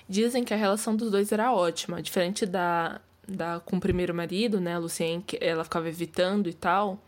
Dizem 0.09 0.45
que 0.45 0.55
a 0.55 0.57
relação 0.57 0.95
dos 0.95 1.11
dois 1.11 1.33
era 1.33 1.53
ótima, 1.53 2.01
diferente 2.01 2.47
da, 2.47 3.01
da 3.27 3.61
com 3.61 3.77
o 3.77 3.81
primeiro 3.81 4.15
marido, 4.15 4.61
né, 4.61 4.79
Lucien, 4.79 5.21
que 5.21 5.39
ela 5.41 5.65
ficava 5.65 5.89
evitando 5.89 6.49
e 6.49 6.55
tal. 6.55 7.03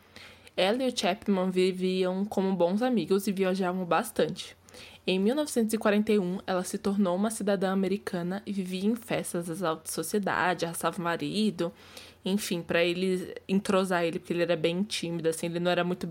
Ela 0.56 0.84
e 0.84 0.88
o 0.88 0.98
Chapman 0.98 1.50
viviam 1.50 2.24
como 2.24 2.54
bons 2.54 2.82
amigos 2.82 3.26
e 3.26 3.32
viajavam 3.32 3.84
bastante. 3.84 4.56
Em 5.06 5.20
1941, 5.20 6.40
ela 6.46 6.64
se 6.64 6.78
tornou 6.78 7.14
uma 7.14 7.30
cidadã 7.30 7.72
americana 7.72 8.42
e 8.44 8.52
vivia 8.52 8.86
em 8.86 8.96
festas 8.96 9.46
das 9.46 9.62
alta 9.62 9.90
sociedade, 9.90 10.64
arrastava 10.64 10.98
o 10.98 11.02
marido, 11.02 11.72
enfim, 12.24 12.60
para 12.60 12.82
ele 12.82 13.32
entrosar 13.46 14.02
ele, 14.02 14.18
porque 14.18 14.32
ele 14.32 14.42
era 14.42 14.56
bem 14.56 14.82
tímido, 14.82 15.28
assim, 15.28 15.46
ele 15.46 15.60
não 15.60 15.70
era 15.70 15.84
muito 15.84 16.08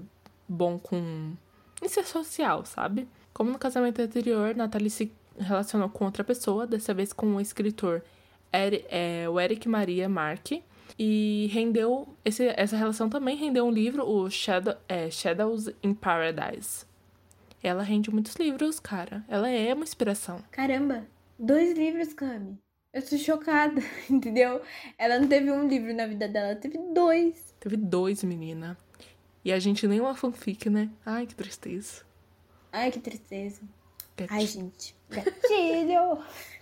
bom 0.48 0.80
com 0.80 1.34
em 1.82 1.90
ser 1.90 2.06
social, 2.06 2.66
sabe? 2.66 3.06
Como 3.34 3.52
no 3.52 3.60
casamento 3.60 4.02
anterior, 4.02 4.56
Natalie 4.56 4.90
se 4.90 5.12
relacionou 5.38 5.90
com 5.90 6.06
outra 6.06 6.24
pessoa, 6.24 6.66
dessa 6.66 6.94
vez 6.94 7.12
com 7.12 7.36
o 7.36 7.42
escritor 7.42 8.02
É, 8.52 9.28
o 9.30 9.40
Eric 9.40 9.68
Maria 9.68 10.08
Marque, 10.08 10.64
e 10.98 11.50
rendeu. 11.52 12.08
Esse, 12.24 12.54
essa 12.56 12.78
relação 12.78 13.10
também 13.10 13.36
rendeu 13.36 13.66
um 13.66 13.72
livro, 13.72 14.08
o 14.08 14.30
Shadow, 14.30 14.75
é, 14.88 15.10
Shadows 15.10 15.70
in 15.84 15.94
Paradise. 15.94 16.86
Ela 17.62 17.84
rende 17.84 18.12
muitos 18.12 18.36
livros, 18.36 18.80
cara. 18.80 19.24
Ela 19.28 19.50
é 19.50 19.74
uma 19.74 19.84
inspiração. 19.84 20.42
Caramba, 20.52 21.06
dois 21.38 21.78
livros, 21.78 22.14
Cami. 22.14 22.58
Eu 22.94 23.02
tô 23.02 23.18
chocada, 23.18 23.82
entendeu? 24.10 24.62
Ela 24.98 25.20
não 25.20 25.28
teve 25.28 25.52
um 25.52 25.68
livro 25.68 25.94
na 25.94 26.08
vida 26.08 26.28
dela, 26.28 26.52
ela 26.52 26.56
teve 26.56 26.78
dois. 26.94 27.54
Teve 27.60 27.75
dois, 27.75 28.24
menina. 28.24 28.78
E 29.44 29.52
a 29.52 29.60
gente 29.60 29.88
nem 29.88 30.00
uma 30.00 30.16
fanfic, 30.16 30.70
né? 30.70 30.90
Ai, 31.06 31.25
que 31.25 31.36
tristeza. 31.36 32.04
Ai, 32.72 32.92
que 32.92 33.00
tristeza. 33.00 33.62
Gatilho. 34.18 34.40
Ai, 34.40 34.48
gente. 34.48 34.96
Gatilho! 35.10 36.20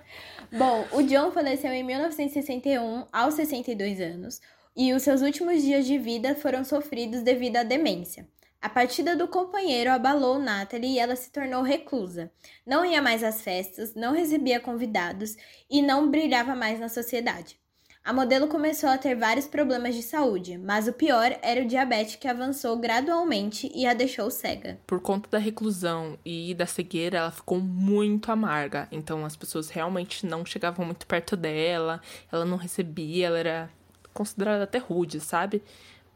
Bom, 0.52 0.86
o 0.92 1.02
John 1.02 1.30
faleceu 1.30 1.72
em 1.72 1.82
1961, 1.82 3.06
aos 3.12 3.34
62 3.34 4.00
anos, 4.00 4.40
e 4.76 4.92
os 4.92 5.02
seus 5.02 5.22
últimos 5.22 5.62
dias 5.62 5.86
de 5.86 5.98
vida 5.98 6.34
foram 6.34 6.64
sofridos 6.64 7.22
devido 7.22 7.56
à 7.56 7.62
demência. 7.62 8.26
A 8.60 8.68
partida 8.68 9.14
do 9.14 9.28
companheiro 9.28 9.90
abalou 9.90 10.38
Natalie 10.38 10.94
e 10.94 10.98
ela 10.98 11.14
se 11.16 11.30
tornou 11.30 11.62
reclusa. 11.62 12.32
Não 12.66 12.84
ia 12.84 13.02
mais 13.02 13.22
às 13.22 13.42
festas, 13.42 13.94
não 13.94 14.14
recebia 14.14 14.58
convidados 14.58 15.36
e 15.68 15.82
não 15.82 16.10
brilhava 16.10 16.54
mais 16.54 16.80
na 16.80 16.88
sociedade. 16.88 17.58
A 18.06 18.12
modelo 18.12 18.48
começou 18.48 18.90
a 18.90 18.98
ter 18.98 19.14
vários 19.14 19.46
problemas 19.46 19.94
de 19.94 20.02
saúde, 20.02 20.58
mas 20.58 20.86
o 20.86 20.92
pior 20.92 21.38
era 21.40 21.62
o 21.62 21.66
diabetes 21.66 22.16
que 22.16 22.28
avançou 22.28 22.76
gradualmente 22.76 23.72
e 23.74 23.86
a 23.86 23.94
deixou 23.94 24.30
cega. 24.30 24.78
Por 24.86 25.00
conta 25.00 25.30
da 25.30 25.38
reclusão 25.38 26.18
e 26.22 26.52
da 26.54 26.66
cegueira, 26.66 27.16
ela 27.16 27.30
ficou 27.30 27.58
muito 27.58 28.30
amarga. 28.30 28.86
Então 28.92 29.24
as 29.24 29.34
pessoas 29.34 29.70
realmente 29.70 30.26
não 30.26 30.44
chegavam 30.44 30.84
muito 30.84 31.06
perto 31.06 31.34
dela, 31.34 32.02
ela 32.30 32.44
não 32.44 32.58
recebia, 32.58 33.28
ela 33.28 33.38
era 33.38 33.70
considerada 34.12 34.64
até 34.64 34.76
rude, 34.76 35.18
sabe? 35.18 35.62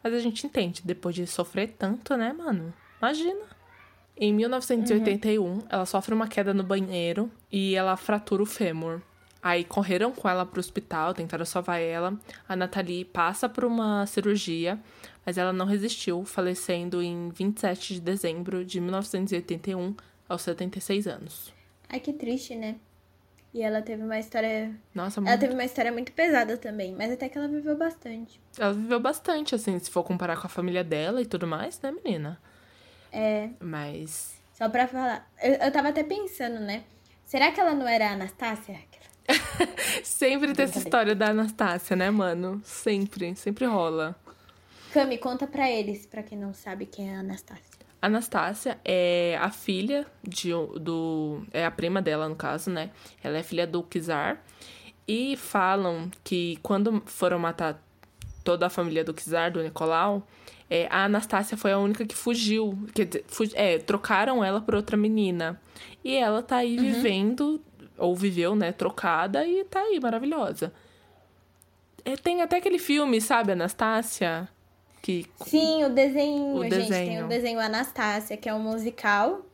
Mas 0.04 0.12
a 0.12 0.18
gente 0.18 0.47
entende, 0.47 0.83
depois 0.85 1.14
de 1.14 1.26
sofrer 1.26 1.71
tanto, 1.78 2.14
né, 2.18 2.35
mano? 2.35 2.75
Imagina. 3.00 3.47
Em 4.14 4.30
1981, 4.35 5.42
uhum. 5.42 5.62
ela 5.71 5.87
sofre 5.87 6.12
uma 6.12 6.28
queda 6.28 6.52
no 6.52 6.62
banheiro 6.62 7.30
e 7.50 7.75
ela 7.75 7.97
fratura 7.97 8.42
o 8.42 8.47
fêmur. 8.47 9.00
Aí 9.48 9.64
correram 9.64 10.12
com 10.12 10.28
ela 10.28 10.44
pro 10.44 10.60
hospital, 10.60 11.14
tentaram 11.14 11.46
salvar 11.46 11.80
ela. 11.80 12.14
A 12.46 12.54
Nathalie 12.54 13.02
passa 13.02 13.48
por 13.48 13.64
uma 13.64 14.04
cirurgia, 14.04 14.78
mas 15.24 15.38
ela 15.38 15.54
não 15.54 15.64
resistiu, 15.64 16.22
falecendo 16.22 17.02
em 17.02 17.30
27 17.30 17.94
de 17.94 18.00
dezembro 18.02 18.62
de 18.62 18.78
1981, 18.78 19.96
aos 20.28 20.42
76 20.42 21.06
anos. 21.06 21.54
Ai, 21.88 21.98
que 21.98 22.12
triste, 22.12 22.54
né? 22.54 22.76
E 23.54 23.62
ela 23.62 23.80
teve 23.80 24.02
uma 24.02 24.18
história. 24.18 24.70
Nossa, 24.94 25.18
muito... 25.18 25.30
Ela 25.30 25.40
teve 25.40 25.54
uma 25.54 25.64
história 25.64 25.92
muito 25.92 26.12
pesada 26.12 26.58
também, 26.58 26.94
mas 26.94 27.10
até 27.10 27.30
que 27.30 27.38
ela 27.38 27.48
viveu 27.48 27.74
bastante. 27.74 28.38
Ela 28.58 28.74
viveu 28.74 29.00
bastante, 29.00 29.54
assim, 29.54 29.78
se 29.78 29.90
for 29.90 30.04
comparar 30.04 30.38
com 30.38 30.46
a 30.46 30.50
família 30.50 30.84
dela 30.84 31.22
e 31.22 31.24
tudo 31.24 31.46
mais, 31.46 31.80
né, 31.80 31.90
menina? 31.90 32.38
É. 33.10 33.48
Mas. 33.58 34.38
Só 34.52 34.68
pra 34.68 34.86
falar. 34.86 35.26
Eu, 35.42 35.54
eu 35.54 35.72
tava 35.72 35.88
até 35.88 36.02
pensando, 36.02 36.60
né? 36.60 36.84
Será 37.24 37.50
que 37.50 37.58
ela 37.58 37.72
não 37.72 37.88
era 37.88 38.10
a 38.10 38.12
Anastácia? 38.12 38.78
sempre 40.02 40.52
tem 40.52 40.64
essa 40.64 40.78
história 40.78 41.14
da 41.14 41.30
Anastácia, 41.30 41.94
né, 41.94 42.11
mano? 42.11 42.61
Sempre, 42.64 43.35
sempre 43.37 43.66
rola. 43.66 44.16
Cami, 44.92 45.18
conta 45.18 45.47
pra 45.47 45.70
eles, 45.70 46.06
pra 46.06 46.23
quem 46.23 46.38
não 46.38 46.54
sabe 46.54 46.87
quem 46.87 47.11
é 47.11 47.16
a 47.16 47.20
Anastácia. 47.20 47.78
Anastácia 48.00 48.78
é 48.85 49.37
a 49.40 49.50
filha 49.50 50.06
de, 50.23 50.50
do. 50.80 51.42
É 51.52 51.66
a 51.66 51.70
prima 51.70 52.00
dela, 52.00 52.28
no 52.28 52.37
caso, 52.37 52.70
né? 52.70 52.90
Ela 53.23 53.38
é 53.38 53.42
filha 53.42 53.66
do 53.66 53.82
Kizar. 53.82 54.42
E 55.06 55.37
falam 55.37 56.11
que 56.23 56.58
quando 56.62 57.02
foram 57.06 57.38
matar 57.38 57.82
toda 58.44 58.66
a 58.66 58.70
família 58.70 59.02
do 59.02 59.12
Kizar, 59.12 59.50
do 59.50 59.62
Nicolau, 59.62 60.26
é, 60.70 60.87
a 60.90 61.04
Anastácia 61.04 61.56
foi 61.56 61.73
a 61.73 61.78
única 61.78 62.06
que 62.06 62.14
fugiu. 62.14 62.78
Que, 62.94 63.08
é, 63.54 63.78
trocaram 63.78 64.44
ela 64.44 64.61
por 64.61 64.75
outra 64.75 64.97
menina. 64.97 65.61
E 66.04 66.14
ela 66.14 66.42
tá 66.42 66.56
aí 66.56 66.78
uhum. 66.78 66.85
vivendo 66.85 67.61
ou 67.98 68.14
viveu, 68.14 68.54
né, 68.54 68.72
trocada 68.72 69.46
e 69.46 69.64
tá 69.64 69.80
aí, 69.80 69.98
maravilhosa. 70.00 70.72
É, 72.04 72.16
tem 72.16 72.40
até 72.40 72.56
aquele 72.56 72.78
filme, 72.78 73.20
sabe, 73.20 73.52
Anastácia? 73.52 74.48
Que... 75.02 75.26
Sim, 75.44 75.84
o 75.84 75.90
desenho, 75.90 76.54
o 76.54 76.62
gente. 76.62 76.74
Desenho. 76.74 77.08
Tem 77.08 77.24
o 77.24 77.28
desenho 77.28 77.60
Anastácia, 77.60 78.36
que 78.36 78.48
é 78.48 78.54
um 78.54 78.60
musical. 78.60 79.44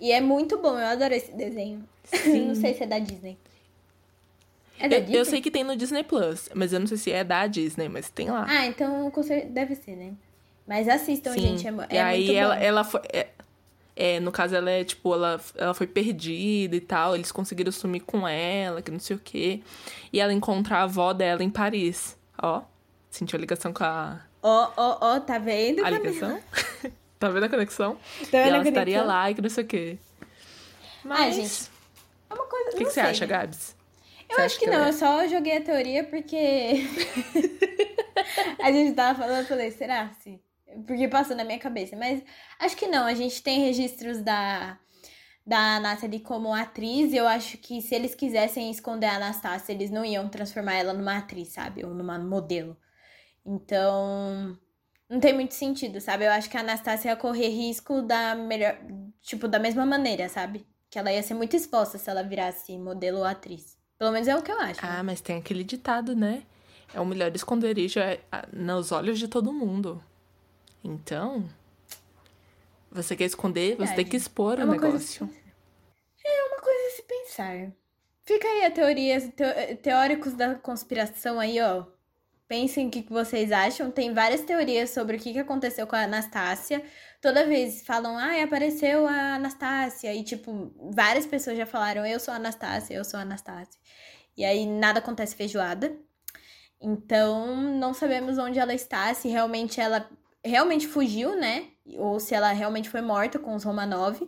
E 0.00 0.12
é 0.12 0.20
muito 0.20 0.58
bom, 0.58 0.78
eu 0.78 0.86
adoro 0.86 1.14
esse 1.14 1.32
desenho. 1.32 1.82
Sim. 2.04 2.48
não 2.48 2.54
sei 2.54 2.74
se 2.74 2.84
é 2.84 2.86
da 2.86 2.98
Disney. 2.98 3.36
É 4.78 4.88
da 4.88 4.96
eu, 4.96 5.00
Disney? 5.00 5.18
Eu 5.18 5.24
sei 5.24 5.40
que 5.40 5.50
tem 5.50 5.64
no 5.64 5.76
Disney 5.76 6.04
Plus, 6.04 6.48
mas 6.54 6.72
eu 6.72 6.80
não 6.80 6.86
sei 6.86 6.96
se 6.96 7.10
é 7.10 7.24
da 7.24 7.46
Disney, 7.46 7.88
mas 7.88 8.08
tem 8.10 8.30
lá. 8.30 8.46
Ah, 8.48 8.66
então 8.66 9.10
deve 9.50 9.74
ser, 9.74 9.96
né? 9.96 10.12
Mas 10.66 10.88
assistam, 10.88 11.32
Sim. 11.32 11.40
gente. 11.40 11.66
É, 11.66 11.70
é 11.70 11.94
e 11.94 11.98
aí 11.98 12.36
ela, 12.36 12.54
bom. 12.54 12.62
ela 12.62 12.84
foi. 12.84 13.00
É, 13.12 13.28
é, 14.00 14.20
no 14.20 14.30
caso, 14.30 14.54
ela 14.54 14.70
é, 14.70 14.84
tipo, 14.84 15.12
ela, 15.12 15.40
ela 15.56 15.74
foi 15.74 15.88
perdida 15.88 16.76
e 16.76 16.80
tal. 16.80 17.16
Eles 17.16 17.32
conseguiram 17.32 17.72
sumir 17.72 17.98
com 18.02 18.28
ela, 18.28 18.80
que 18.80 18.92
não 18.92 19.00
sei 19.00 19.16
o 19.16 19.18
quê. 19.18 19.60
E 20.12 20.20
ela 20.20 20.32
encontra 20.32 20.76
a 20.76 20.82
avó 20.84 21.12
dela 21.12 21.42
em 21.42 21.50
Paris. 21.50 22.16
Ó, 22.40 22.62
sentiu 23.10 23.36
a 23.36 23.40
ligação 23.40 23.72
com 23.72 23.82
a. 23.82 24.20
Ó, 24.40 24.70
ó, 24.76 24.98
ó, 25.00 25.18
tá 25.18 25.38
vendo? 25.38 25.84
A 25.84 25.90
ligação? 25.90 26.40
tá 27.18 27.28
vendo 27.28 27.46
a 27.46 27.48
conexão? 27.48 27.94
Tá 27.96 27.98
vendo 28.20 28.32
e 28.32 28.36
ela 28.36 28.50
conexão? 28.58 28.68
estaria 28.68 29.02
lá 29.02 29.28
e 29.32 29.34
que 29.34 29.42
não 29.42 29.50
sei 29.50 29.64
o 29.64 29.66
quê. 29.66 29.98
Mas. 31.02 31.20
Ah, 31.20 31.30
gente. 31.32 31.70
É 32.30 32.34
uma 32.34 32.46
coisa. 32.46 32.70
O 32.70 32.76
que, 32.76 32.84
que 32.84 32.90
você 32.92 33.00
acha, 33.00 33.26
Gabs? 33.26 33.76
Eu 34.30 34.36
você 34.36 34.42
acho 34.42 34.58
que, 34.60 34.64
que 34.66 34.70
não, 34.70 34.84
é? 34.84 34.90
eu 34.90 34.92
só 34.92 35.26
joguei 35.26 35.56
a 35.56 35.60
teoria 35.60 36.04
porque. 36.04 36.86
a 38.62 38.70
gente 38.70 38.94
tava 38.94 39.18
falando, 39.18 39.40
eu 39.40 39.46
falei, 39.46 39.72
será? 39.72 40.08
Sim 40.22 40.38
porque 40.86 41.08
passou 41.08 41.36
na 41.36 41.44
minha 41.44 41.58
cabeça. 41.58 41.96
Mas 41.96 42.22
acho 42.58 42.76
que 42.76 42.86
não, 42.86 43.06
a 43.06 43.14
gente 43.14 43.42
tem 43.42 43.60
registros 43.60 44.20
da, 44.22 44.78
da 45.46 45.80
Nathalie 45.80 46.20
como 46.20 46.52
atriz. 46.52 47.12
Eu 47.12 47.26
acho 47.26 47.58
que 47.58 47.80
se 47.80 47.94
eles 47.94 48.14
quisessem 48.14 48.70
esconder 48.70 49.06
a 49.06 49.16
Anastácia, 49.16 49.72
eles 49.72 49.90
não 49.90 50.04
iam 50.04 50.28
transformar 50.28 50.74
ela 50.74 50.92
numa 50.92 51.18
atriz, 51.18 51.48
sabe? 51.48 51.84
Ou 51.84 51.94
numa 51.94 52.18
modelo. 52.18 52.76
Então, 53.44 54.58
não 55.08 55.18
tem 55.20 55.32
muito 55.32 55.54
sentido, 55.54 56.00
sabe? 56.00 56.26
Eu 56.26 56.32
acho 56.32 56.50
que 56.50 56.56
a 56.56 56.60
Anastácia 56.60 57.08
ia 57.08 57.16
correr 57.16 57.48
risco 57.48 58.02
da 58.02 58.34
melhor. 58.34 58.78
Tipo, 59.22 59.48
da 59.48 59.58
mesma 59.58 59.86
maneira, 59.86 60.28
sabe? 60.28 60.66
Que 60.90 60.98
ela 60.98 61.12
ia 61.12 61.22
ser 61.22 61.34
muito 61.34 61.56
exposta 61.56 61.98
se 61.98 62.08
ela 62.08 62.22
virasse 62.22 62.76
modelo 62.78 63.18
ou 63.18 63.24
atriz. 63.24 63.76
Pelo 63.98 64.12
menos 64.12 64.28
é 64.28 64.36
o 64.36 64.42
que 64.42 64.52
eu 64.52 64.60
acho. 64.60 64.80
Ah, 64.82 64.98
né? 64.98 65.02
mas 65.02 65.20
tem 65.20 65.38
aquele 65.38 65.64
ditado, 65.64 66.14
né? 66.14 66.42
É 66.94 67.00
o 67.00 67.04
melhor 67.04 67.34
esconderijo 67.34 67.98
é 68.00 68.20
nos 68.52 68.92
olhos 68.92 69.18
de 69.18 69.28
todo 69.28 69.52
mundo. 69.52 70.02
Então, 70.82 71.48
você 72.90 73.14
quer 73.14 73.24
esconder, 73.24 73.76
você 73.76 73.94
tem 73.94 74.04
que 74.04 74.16
expor 74.16 74.58
é 74.58 74.64
o 74.64 74.66
negócio. 74.66 75.28
É 76.24 76.44
uma 76.44 76.60
coisa 76.60 76.78
a 76.86 76.96
se 76.96 77.02
pensar. 77.02 77.72
Fica 78.24 78.46
aí 78.46 78.64
a 78.64 78.70
teoria, 78.70 79.20
teóricos 79.82 80.34
da 80.34 80.54
conspiração 80.54 81.40
aí, 81.40 81.60
ó. 81.60 81.86
Pensem 82.46 82.88
o 82.88 82.90
que 82.90 83.04
vocês 83.08 83.52
acham. 83.52 83.90
Tem 83.90 84.14
várias 84.14 84.40
teorias 84.40 84.90
sobre 84.90 85.16
o 85.16 85.20
que 85.20 85.38
aconteceu 85.38 85.86
com 85.86 85.96
a 85.96 86.04
Anastácia. 86.04 86.82
Toda 87.20 87.46
vez 87.46 87.82
falam, 87.82 88.16
ah, 88.16 88.42
apareceu 88.42 89.06
a 89.06 89.34
Anastácia. 89.34 90.14
E, 90.14 90.24
tipo, 90.24 90.72
várias 90.94 91.26
pessoas 91.26 91.58
já 91.58 91.66
falaram, 91.66 92.06
eu 92.06 92.18
sou 92.18 92.32
a 92.32 92.38
Anastácia, 92.38 92.94
eu 92.94 93.04
sou 93.04 93.18
a 93.18 93.22
Anastácia. 93.22 93.78
E 94.36 94.44
aí 94.44 94.64
nada 94.66 94.98
acontece 94.98 95.34
feijoada. 95.34 95.94
Então, 96.80 97.56
não 97.56 97.92
sabemos 97.92 98.38
onde 98.38 98.58
ela 98.58 98.72
está, 98.72 99.12
se 99.12 99.28
realmente 99.28 99.80
ela 99.80 100.08
realmente 100.48 100.86
fugiu, 100.86 101.38
né? 101.38 101.68
Ou 101.96 102.18
se 102.18 102.34
ela 102.34 102.52
realmente 102.52 102.88
foi 102.88 103.00
morta 103.00 103.38
com 103.38 103.54
os 103.54 103.64
Romanov. 103.64 104.20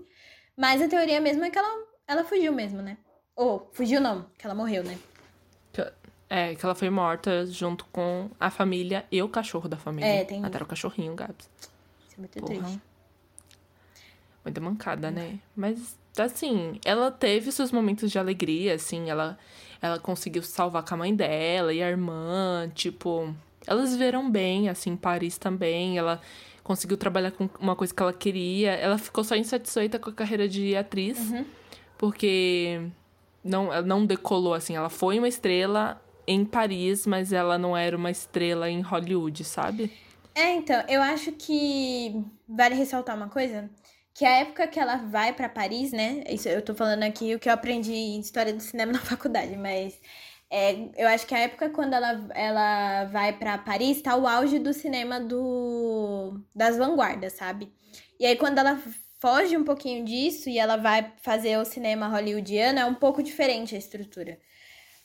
Mas 0.56 0.82
a 0.82 0.88
teoria 0.88 1.20
mesmo 1.20 1.44
é 1.44 1.50
que 1.50 1.58
ela, 1.58 1.86
ela 2.06 2.24
fugiu 2.24 2.52
mesmo, 2.52 2.82
né? 2.82 2.98
Ou, 3.34 3.70
fugiu 3.72 4.00
não, 4.00 4.26
que 4.38 4.46
ela 4.46 4.54
morreu, 4.54 4.84
né? 4.84 4.98
É, 6.32 6.54
que 6.54 6.64
ela 6.64 6.76
foi 6.76 6.88
morta 6.88 7.44
junto 7.46 7.84
com 7.86 8.30
a 8.38 8.50
família 8.50 9.04
e 9.10 9.20
o 9.20 9.28
cachorro 9.28 9.68
da 9.68 9.76
família. 9.76 10.06
É, 10.06 10.24
tem 10.24 10.44
Até 10.44 10.62
o 10.62 10.66
cachorrinho, 10.66 11.12
Gabs. 11.16 11.50
Isso 12.06 12.14
é 12.16 12.20
muito 12.20 12.40
Porra. 12.40 12.54
triste. 12.54 12.80
Muita 14.44 14.60
mancada, 14.60 15.10
né? 15.10 15.40
Mas, 15.56 15.98
assim, 16.16 16.78
ela 16.84 17.10
teve 17.10 17.50
seus 17.50 17.72
momentos 17.72 18.12
de 18.12 18.18
alegria, 18.18 18.74
assim. 18.74 19.10
Ela, 19.10 19.36
ela 19.82 19.98
conseguiu 19.98 20.42
salvar 20.44 20.84
com 20.84 20.94
a 20.94 20.98
mãe 20.98 21.12
dela 21.12 21.74
e 21.74 21.82
a 21.82 21.90
irmã, 21.90 22.70
tipo... 22.76 23.34
Elas 23.66 23.92
viveram 23.92 24.30
bem, 24.30 24.68
assim, 24.68 24.90
em 24.90 24.96
Paris 24.96 25.38
também. 25.38 25.98
Ela 25.98 26.20
conseguiu 26.62 26.96
trabalhar 26.96 27.30
com 27.30 27.48
uma 27.58 27.76
coisa 27.76 27.94
que 27.94 28.02
ela 28.02 28.12
queria. 28.12 28.72
Ela 28.72 28.98
ficou 28.98 29.22
só 29.24 29.36
insatisfeita 29.36 29.98
com 29.98 30.10
a 30.10 30.14
carreira 30.14 30.48
de 30.48 30.76
atriz. 30.76 31.18
Porque 31.98 32.80
não, 33.44 33.72
ela 33.72 33.82
não 33.82 34.06
decolou, 34.06 34.54
assim. 34.54 34.76
Ela 34.76 34.88
foi 34.88 35.18
uma 35.18 35.28
estrela 35.28 36.00
em 36.26 36.44
Paris, 36.44 37.06
mas 37.06 37.32
ela 37.32 37.58
não 37.58 37.76
era 37.76 37.96
uma 37.96 38.10
estrela 38.10 38.70
em 38.70 38.80
Hollywood, 38.80 39.44
sabe? 39.44 39.92
É, 40.34 40.54
então, 40.54 40.82
eu 40.88 41.02
acho 41.02 41.32
que 41.32 42.24
vale 42.48 42.74
ressaltar 42.74 43.16
uma 43.16 43.28
coisa, 43.28 43.68
que 44.14 44.24
a 44.24 44.38
época 44.38 44.66
que 44.68 44.78
ela 44.78 44.96
vai 44.96 45.32
pra 45.32 45.48
Paris, 45.48 45.92
né? 45.92 46.22
Isso 46.28 46.48
eu 46.48 46.62
tô 46.62 46.74
falando 46.74 47.02
aqui 47.02 47.34
o 47.34 47.38
que 47.38 47.48
eu 47.48 47.52
aprendi 47.52 47.92
em 47.92 48.20
história 48.20 48.52
do 48.52 48.60
cinema 48.60 48.92
na 48.92 49.00
faculdade, 49.00 49.56
mas 49.56 49.98
é, 50.50 50.90
eu 50.96 51.08
acho 51.08 51.26
que 51.26 51.34
a 51.34 51.38
época 51.38 51.70
quando 51.70 51.94
ela, 51.94 52.28
ela 52.34 53.04
vai 53.06 53.32
pra 53.38 53.56
Paris 53.58 54.02
tá 54.02 54.16
o 54.16 54.26
auge 54.26 54.58
do 54.58 54.72
cinema 54.72 55.20
do 55.20 56.40
das 56.54 56.76
vanguardas, 56.76 57.34
sabe? 57.34 57.72
E 58.18 58.26
aí 58.26 58.36
quando 58.36 58.58
ela 58.58 58.80
foge 59.20 59.56
um 59.56 59.64
pouquinho 59.64 60.04
disso 60.04 60.48
e 60.48 60.58
ela 60.58 60.76
vai 60.76 61.12
fazer 61.22 61.58
o 61.58 61.64
cinema 61.64 62.08
hollywoodiano, 62.08 62.78
é 62.80 62.84
um 62.84 62.94
pouco 62.94 63.22
diferente 63.22 63.74
a 63.74 63.78
estrutura. 63.78 64.38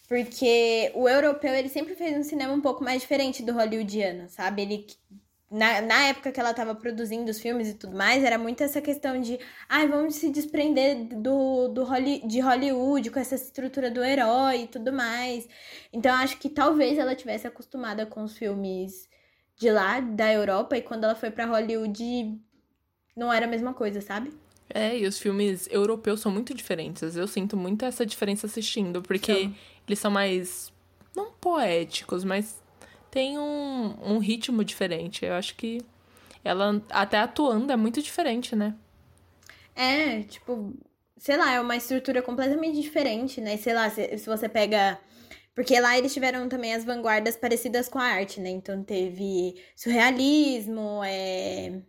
Porque 0.07 0.91
o 0.95 1.09
europeu, 1.09 1.53
ele 1.53 1.69
sempre 1.69 1.95
fez 1.95 2.17
um 2.17 2.23
cinema 2.23 2.53
um 2.53 2.61
pouco 2.61 2.83
mais 2.83 3.01
diferente 3.01 3.43
do 3.43 3.53
hollywoodiano, 3.53 4.29
sabe? 4.29 4.61
Ele, 4.61 4.87
na, 5.55 5.81
na 5.81 6.07
época 6.07 6.33
que 6.33 6.39
ela 6.39 6.51
estava 6.51 6.75
produzindo 6.75 7.31
os 7.31 7.39
filmes 7.39 7.69
e 7.69 7.75
tudo 7.75 7.95
mais, 7.95 8.25
era 8.25 8.37
muito 8.37 8.61
essa 8.61 8.81
questão 8.81 9.21
de, 9.21 9.39
ai, 9.69 9.87
vamos 9.87 10.15
se 10.15 10.29
desprender 10.29 11.05
do, 11.15 11.69
do 11.69 11.85
Holly, 11.85 12.27
de 12.27 12.41
Hollywood, 12.41 13.09
com 13.09 13.19
essa 13.19 13.35
estrutura 13.35 13.89
do 13.89 14.03
herói 14.03 14.63
e 14.63 14.67
tudo 14.67 14.91
mais. 14.91 15.47
Então, 15.93 16.13
acho 16.13 16.37
que 16.39 16.49
talvez 16.49 16.97
ela 16.97 17.15
tivesse 17.15 17.47
acostumada 17.47 18.05
com 18.05 18.23
os 18.23 18.37
filmes 18.37 19.07
de 19.55 19.71
lá, 19.71 20.01
da 20.01 20.31
Europa, 20.31 20.75
e 20.77 20.81
quando 20.81 21.05
ela 21.05 21.15
foi 21.15 21.31
para 21.31 21.45
Hollywood, 21.45 22.37
não 23.15 23.31
era 23.31 23.45
a 23.45 23.49
mesma 23.49 23.73
coisa, 23.73 24.01
sabe? 24.01 24.33
É, 24.69 24.97
e 24.97 25.07
os 25.07 25.17
filmes 25.17 25.69
europeus 25.71 26.19
são 26.19 26.31
muito 26.31 26.53
diferentes. 26.53 27.15
Eu 27.15 27.29
sinto 27.29 27.55
muito 27.55 27.85
essa 27.85 28.05
diferença 28.05 28.45
assistindo, 28.45 29.01
porque 29.01 29.51
eles 29.87 29.99
são 29.99 30.11
mais. 30.11 30.73
não 31.15 31.31
poéticos, 31.31 32.25
mas 32.25 32.61
tem 33.15 33.39
um, 33.39 33.95
um 34.03 34.17
ritmo 34.17 34.61
diferente. 34.61 35.23
Eu 35.23 35.35
acho 35.35 35.55
que 35.55 35.79
ela, 36.43 36.83
até 36.89 37.17
atuando, 37.17 37.71
é 37.71 37.77
muito 37.77 38.01
diferente, 38.01 38.57
né? 38.57 38.75
É, 39.73 40.23
tipo, 40.23 40.73
sei 41.17 41.37
lá, 41.37 41.53
é 41.53 41.61
uma 41.61 41.77
estrutura 41.77 42.21
completamente 42.21 42.81
diferente, 42.81 43.39
né? 43.39 43.55
Sei 43.55 43.73
lá, 43.73 43.89
se, 43.89 44.17
se 44.17 44.25
você 44.25 44.49
pega. 44.49 44.99
Porque 45.55 45.79
lá 45.79 45.97
eles 45.97 46.13
tiveram 46.13 46.49
também 46.49 46.73
as 46.73 46.83
vanguardas 46.83 47.37
parecidas 47.37 47.87
com 47.87 47.97
a 47.99 48.03
arte, 48.03 48.41
né? 48.41 48.49
Então 48.49 48.83
teve 48.83 49.55
surrealismo, 49.77 51.01
é... 51.05 51.81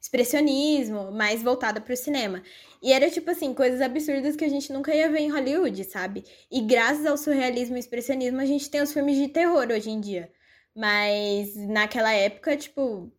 expressionismo, 0.00 1.12
mais 1.12 1.44
voltada 1.44 1.80
pro 1.80 1.96
cinema. 1.96 2.42
E 2.82 2.92
era 2.92 3.08
tipo 3.08 3.30
assim, 3.30 3.54
coisas 3.54 3.80
absurdas 3.80 4.34
que 4.34 4.44
a 4.44 4.48
gente 4.48 4.72
nunca 4.72 4.92
ia 4.92 5.08
ver 5.08 5.20
em 5.20 5.30
Hollywood, 5.30 5.84
sabe? 5.84 6.24
E 6.50 6.60
graças 6.60 7.06
ao 7.06 7.16
surrealismo 7.16 7.76
e 7.76 7.78
expressionismo, 7.78 8.40
a 8.40 8.46
gente 8.46 8.68
tem 8.68 8.82
os 8.82 8.92
filmes 8.92 9.16
de 9.16 9.28
terror 9.28 9.68
hoje 9.70 9.90
em 9.90 10.00
dia. 10.00 10.28
Mas 10.76 11.56
naquela 11.56 12.12
época, 12.12 12.56
tipo, 12.56 13.10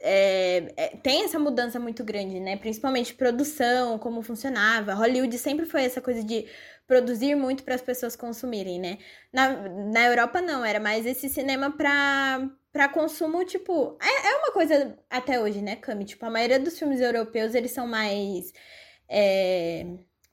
é, 0.00 0.72
é, 0.76 0.88
tem 0.98 1.24
essa 1.24 1.38
mudança 1.38 1.80
muito 1.80 2.04
grande, 2.04 2.38
né? 2.40 2.56
Principalmente 2.56 3.14
produção, 3.14 3.98
como 3.98 4.22
funcionava. 4.22 4.94
Hollywood 4.94 5.36
sempre 5.38 5.66
foi 5.66 5.84
essa 5.84 6.00
coisa 6.00 6.22
de 6.22 6.46
produzir 6.86 7.34
muito 7.34 7.64
para 7.64 7.74
as 7.74 7.82
pessoas 7.82 8.14
consumirem, 8.16 8.78
né? 8.80 8.98
Na, 9.32 9.48
na 9.92 10.06
Europa 10.06 10.40
não, 10.42 10.64
era 10.64 10.80
mais 10.80 11.06
esse 11.06 11.28
cinema 11.28 11.70
pra, 11.72 12.48
pra 12.72 12.88
consumo, 12.88 13.44
tipo. 13.44 13.98
É, 14.00 14.28
é 14.32 14.36
uma 14.38 14.52
coisa 14.52 14.98
até 15.10 15.40
hoje, 15.40 15.62
né, 15.62 15.76
Cami? 15.76 16.04
Tipo, 16.04 16.26
a 16.26 16.30
maioria 16.30 16.60
dos 16.60 16.78
filmes 16.78 17.00
europeus, 17.00 17.54
eles 17.54 17.72
são 17.72 17.86
mais. 17.86 18.52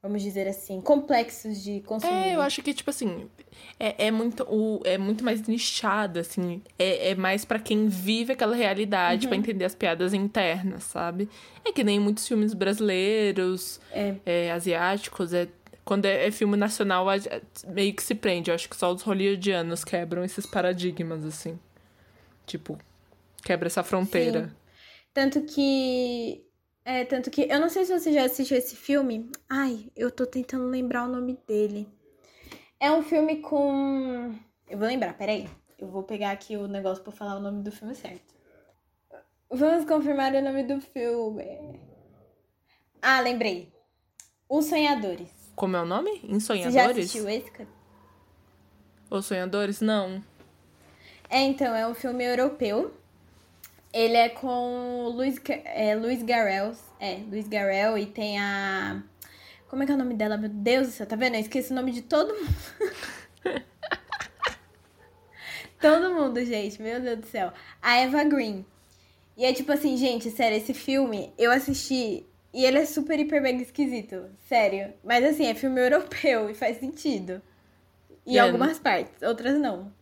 Vamos 0.05 0.21
dizer 0.21 0.47
assim, 0.47 0.79
complexos 0.81 1.63
de 1.63 1.81
consumir. 1.81 2.13
É, 2.13 2.35
eu 2.35 2.41
acho 2.41 2.61
que, 2.61 2.75
tipo 2.75 2.91
assim, 2.91 3.27
é, 3.79 4.05
é, 4.05 4.11
muito, 4.11 4.43
o, 4.43 4.79
é 4.85 4.99
muito 4.99 5.23
mais 5.23 5.47
nichado, 5.47 6.19
assim. 6.19 6.61
É, 6.77 7.09
é 7.09 7.15
mais 7.15 7.43
pra 7.43 7.57
quem 7.57 7.87
vive 7.87 8.33
aquela 8.33 8.55
realidade, 8.55 9.27
pra 9.27 9.35
entender 9.35 9.65
as 9.65 9.73
piadas 9.73 10.13
internas, 10.13 10.83
sabe? 10.83 11.27
É 11.65 11.71
que 11.71 11.83
nem 11.83 11.99
muitos 11.99 12.27
filmes 12.27 12.53
brasileiros, 12.53 13.79
É. 13.91 14.15
é, 14.23 14.51
asiáticos, 14.51 15.33
é. 15.33 15.47
Quando 15.83 16.05
é, 16.05 16.27
é 16.27 16.31
filme 16.31 16.55
nacional, 16.55 17.07
meio 17.67 17.93
que 17.93 18.03
se 18.03 18.13
prende. 18.13 18.51
Eu 18.51 18.55
acho 18.55 18.69
que 18.69 18.75
só 18.75 18.93
os 18.93 19.01
hollywoodianos 19.01 19.83
quebram 19.83 20.23
esses 20.23 20.45
paradigmas, 20.45 21.25
assim. 21.25 21.57
Tipo, 22.45 22.77
quebra 23.43 23.67
essa 23.67 23.81
fronteira. 23.81 24.55
Tanto 25.13 25.41
que. 25.41 26.44
É, 26.85 27.03
tanto 27.03 27.31
que. 27.31 27.47
Eu 27.49 27.59
não 27.59 27.67
sei 27.67 27.83
se 27.83 27.99
você 27.99 28.13
já 28.13 28.23
assistiu 28.23 28.55
esse 28.55 28.75
filme. 28.75 29.31
Ai, 29.49 29.91
eu 29.95 30.11
tô 30.11 30.23
tentando 30.23 30.67
lembrar 30.67 31.05
o 31.05 31.11
nome 31.11 31.37
dele. 31.47 31.89
É 32.79 32.91
um 32.91 33.01
filme 33.01 33.37
com. 33.41 34.35
Eu 34.69 34.77
vou 34.77 34.87
lembrar, 34.87 35.17
peraí. 35.17 35.49
Eu 35.79 35.87
vou 35.87 36.03
pegar 36.03 36.29
aqui 36.29 36.55
o 36.55 36.67
negócio 36.67 37.03
pra 37.03 37.11
falar 37.11 37.37
o 37.37 37.41
nome 37.41 37.63
do 37.63 37.71
filme 37.71 37.95
certo. 37.95 38.35
Vamos 39.49 39.85
confirmar 39.85 40.33
o 40.33 40.41
nome 40.41 40.63
do 40.63 40.79
filme. 40.79 41.79
Ah, 43.01 43.19
lembrei. 43.19 43.73
Os 44.47 44.65
Sonhadores. 44.65 45.29
Como 45.55 45.75
é 45.75 45.81
o 45.81 45.85
nome? 45.85 46.21
Você 46.29 46.69
já 46.69 46.91
assistiu 46.91 47.27
esse? 47.27 47.51
Os 49.09 49.25
Sonhadores? 49.25 49.81
Não. 49.81 50.23
É, 51.29 51.39
então, 51.41 51.73
é 51.75 51.87
um 51.87 51.95
filme 51.95 52.23
europeu. 52.23 52.93
Ele 53.95 54.17
é 54.17 54.27
com 54.29 55.07
Luiz, 55.15 55.39
é, 55.47 55.95
Luiz 55.95 56.21
Garrel. 56.21 56.73
É, 56.99 57.15
Luiz 57.29 57.47
Garrel 57.47 57.97
e 57.97 58.05
tem 58.05 58.37
a. 58.39 59.01
Como 59.69 59.83
é 59.83 59.85
que 59.85 59.91
é 59.93 59.95
o 59.95 59.97
nome 59.97 60.13
dela? 60.15 60.35
Meu 60.37 60.49
Deus 60.49 60.87
do 60.87 60.93
céu, 60.93 61.07
tá 61.07 61.15
vendo? 61.15 61.35
Eu 61.35 61.39
esqueci 61.41 61.71
o 61.71 61.75
nome 61.75 61.91
de 61.93 62.01
todo 62.03 62.33
mundo. 62.35 62.53
todo 65.79 66.13
mundo, 66.13 66.43
gente, 66.45 66.81
meu 66.81 66.99
Deus 66.99 67.19
do 67.19 67.25
céu. 67.27 67.51
A 67.81 67.97
Eva 67.97 68.23
Green. 68.23 68.65
E 69.37 69.45
é 69.45 69.53
tipo 69.53 69.71
assim, 69.71 69.97
gente, 69.97 70.29
sério, 70.31 70.57
esse 70.57 70.73
filme 70.73 71.33
eu 71.37 71.51
assisti 71.51 72.25
e 72.53 72.65
ele 72.65 72.79
é 72.79 72.85
super, 72.85 73.19
hiper, 73.19 73.41
mega 73.41 73.61
esquisito. 73.61 74.29
Sério. 74.47 74.93
Mas 75.03 75.23
assim, 75.25 75.45
é 75.47 75.55
filme 75.55 75.79
europeu 75.81 76.49
e 76.49 76.53
faz 76.55 76.79
sentido. 76.79 77.41
Em 78.27 78.37
É, 78.37 78.39
algumas 78.39 78.79
partes, 78.79 79.21
outras 79.23 79.59
não. 79.59 79.93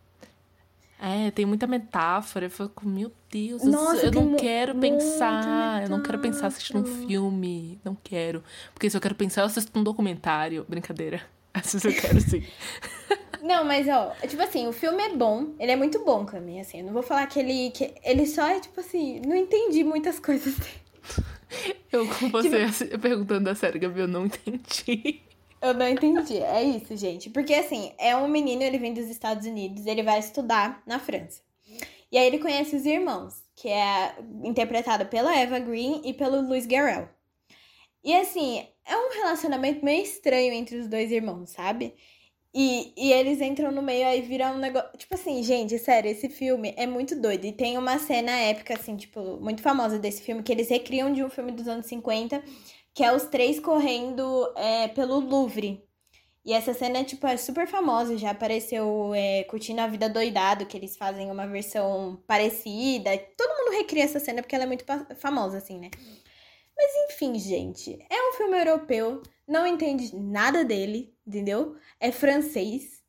É, 1.05 1.31
tem 1.31 1.45
muita 1.45 1.67
metáfora. 1.67 2.45
Eu 2.45 2.49
fico, 2.49 2.87
meu 2.87 3.11
Deus, 3.29 3.61
Nossa, 3.63 4.05
eu 4.05 4.11
não 4.11 4.35
quero 4.37 4.73
pensar. 4.75 5.83
Eu 5.83 5.89
não 5.89 6.01
quero 6.01 6.19
pensar 6.19 6.47
assistindo 6.47 6.79
um 6.79 7.07
filme. 7.07 7.77
Não 7.83 7.93
quero. 8.01 8.41
Porque 8.73 8.89
se 8.89 8.95
eu 8.95 9.01
quero 9.01 9.13
pensar, 9.13 9.41
eu 9.41 9.47
assisto 9.47 9.77
um 9.77 9.83
documentário. 9.83 10.65
Brincadeira. 10.67 11.21
Vezes 11.53 11.83
eu 11.83 11.93
quero 11.93 12.21
sim. 12.21 12.43
Não, 13.43 13.65
mas 13.65 13.85
ó, 13.89 14.15
tipo 14.25 14.41
assim, 14.41 14.65
o 14.67 14.71
filme 14.71 15.03
é 15.03 15.13
bom, 15.13 15.49
ele 15.59 15.69
é 15.73 15.75
muito 15.75 15.99
bom, 16.05 16.23
Cami, 16.25 16.61
assim, 16.61 16.79
eu 16.79 16.85
não 16.85 16.93
vou 16.93 17.03
falar 17.03 17.27
que 17.27 17.37
ele, 17.37 17.71
que 17.71 17.93
ele 18.01 18.25
só 18.25 18.47
é, 18.47 18.61
tipo 18.61 18.79
assim, 18.79 19.19
não 19.19 19.35
entendi 19.35 19.83
muitas 19.83 20.17
coisas 20.17 20.55
dele. 20.55 21.25
Eu 21.91 22.07
com 22.07 22.29
você 22.29 22.55
assi- 22.59 22.97
perguntando 22.97 23.49
a 23.49 23.53
sério, 23.53 23.81
Gabi, 23.81 23.99
eu 23.99 24.07
não 24.07 24.25
entendi. 24.27 25.21
Eu 25.63 25.73
não 25.73 25.87
entendi, 25.87 26.39
é 26.39 26.61
isso, 26.61 26.93
gente. 26.97 27.29
Porque 27.29 27.53
assim, 27.53 27.93
é 27.97 28.13
um 28.17 28.27
menino, 28.27 28.61
ele 28.61 28.77
vem 28.77 28.93
dos 28.93 29.07
Estados 29.07 29.47
Unidos, 29.47 29.85
ele 29.85 30.03
vai 30.03 30.19
estudar 30.19 30.83
na 30.85 30.99
França. 30.99 31.41
E 32.11 32.17
aí 32.17 32.27
ele 32.27 32.39
conhece 32.39 32.75
os 32.75 32.85
irmãos, 32.85 33.41
que 33.55 33.69
é 33.69 34.13
interpretado 34.43 35.05
pela 35.05 35.33
Eva 35.33 35.59
Green 35.59 36.01
e 36.03 36.13
pelo 36.13 36.41
Luiz 36.41 36.65
Garrel. 36.65 37.07
E 38.03 38.13
assim, 38.13 38.67
é 38.85 38.97
um 38.97 39.13
relacionamento 39.13 39.85
meio 39.85 40.03
estranho 40.03 40.51
entre 40.53 40.75
os 40.75 40.87
dois 40.89 41.09
irmãos, 41.13 41.51
sabe? 41.51 41.95
E, 42.53 42.93
e 42.97 43.13
eles 43.13 43.39
entram 43.41 43.71
no 43.71 43.81
meio 43.81 44.05
aí 44.05 44.21
vira 44.21 44.51
um 44.51 44.57
negócio. 44.57 44.89
Tipo 44.97 45.15
assim, 45.15 45.41
gente, 45.43 45.79
sério, 45.79 46.11
esse 46.11 46.27
filme 46.29 46.73
é 46.77 46.85
muito 46.85 47.15
doido. 47.19 47.45
E 47.45 47.53
tem 47.53 47.77
uma 47.77 47.97
cena 47.97 48.31
épica, 48.31 48.75
assim, 48.75 48.97
tipo, 48.97 49.37
muito 49.39 49.61
famosa 49.61 49.97
desse 49.97 50.21
filme, 50.21 50.43
que 50.43 50.51
eles 50.51 50.69
recriam 50.69 51.11
de 51.13 51.23
um 51.23 51.29
filme 51.29 51.53
dos 51.53 51.67
anos 51.69 51.85
50, 51.85 52.43
que 52.93 53.03
é 53.03 53.13
os 53.13 53.25
três 53.25 53.59
correndo 53.59 54.53
é, 54.55 54.87
pelo 54.89 55.19
Louvre. 55.19 55.83
E 56.45 56.51
essa 56.53 56.73
cena, 56.73 57.03
tipo, 57.03 57.25
é 57.25 57.37
super 57.37 57.67
famosa. 57.67 58.17
Já 58.17 58.31
apareceu 58.31 59.13
é, 59.15 59.43
Curtindo 59.45 59.81
a 59.81 59.87
Vida 59.87 60.09
Doidado, 60.09 60.65
que 60.65 60.75
eles 60.75 60.97
fazem 60.97 61.31
uma 61.31 61.47
versão 61.47 62.21
parecida. 62.27 63.17
Todo 63.37 63.57
mundo 63.57 63.77
recria 63.77 64.03
essa 64.03 64.19
cena 64.19 64.41
porque 64.41 64.53
ela 64.53 64.65
é 64.65 64.67
muito 64.67 64.85
famosa, 65.15 65.57
assim, 65.57 65.79
né? 65.79 65.89
Mas 66.75 66.91
enfim, 67.11 67.37
gente, 67.39 67.97
é 68.09 68.29
um 68.29 68.33
filme 68.33 68.57
europeu, 68.57 69.21
não 69.47 69.65
entende 69.65 70.15
nada 70.15 70.65
dele, 70.65 71.15
entendeu? 71.25 71.77
É 71.99 72.11
francês, 72.11 73.03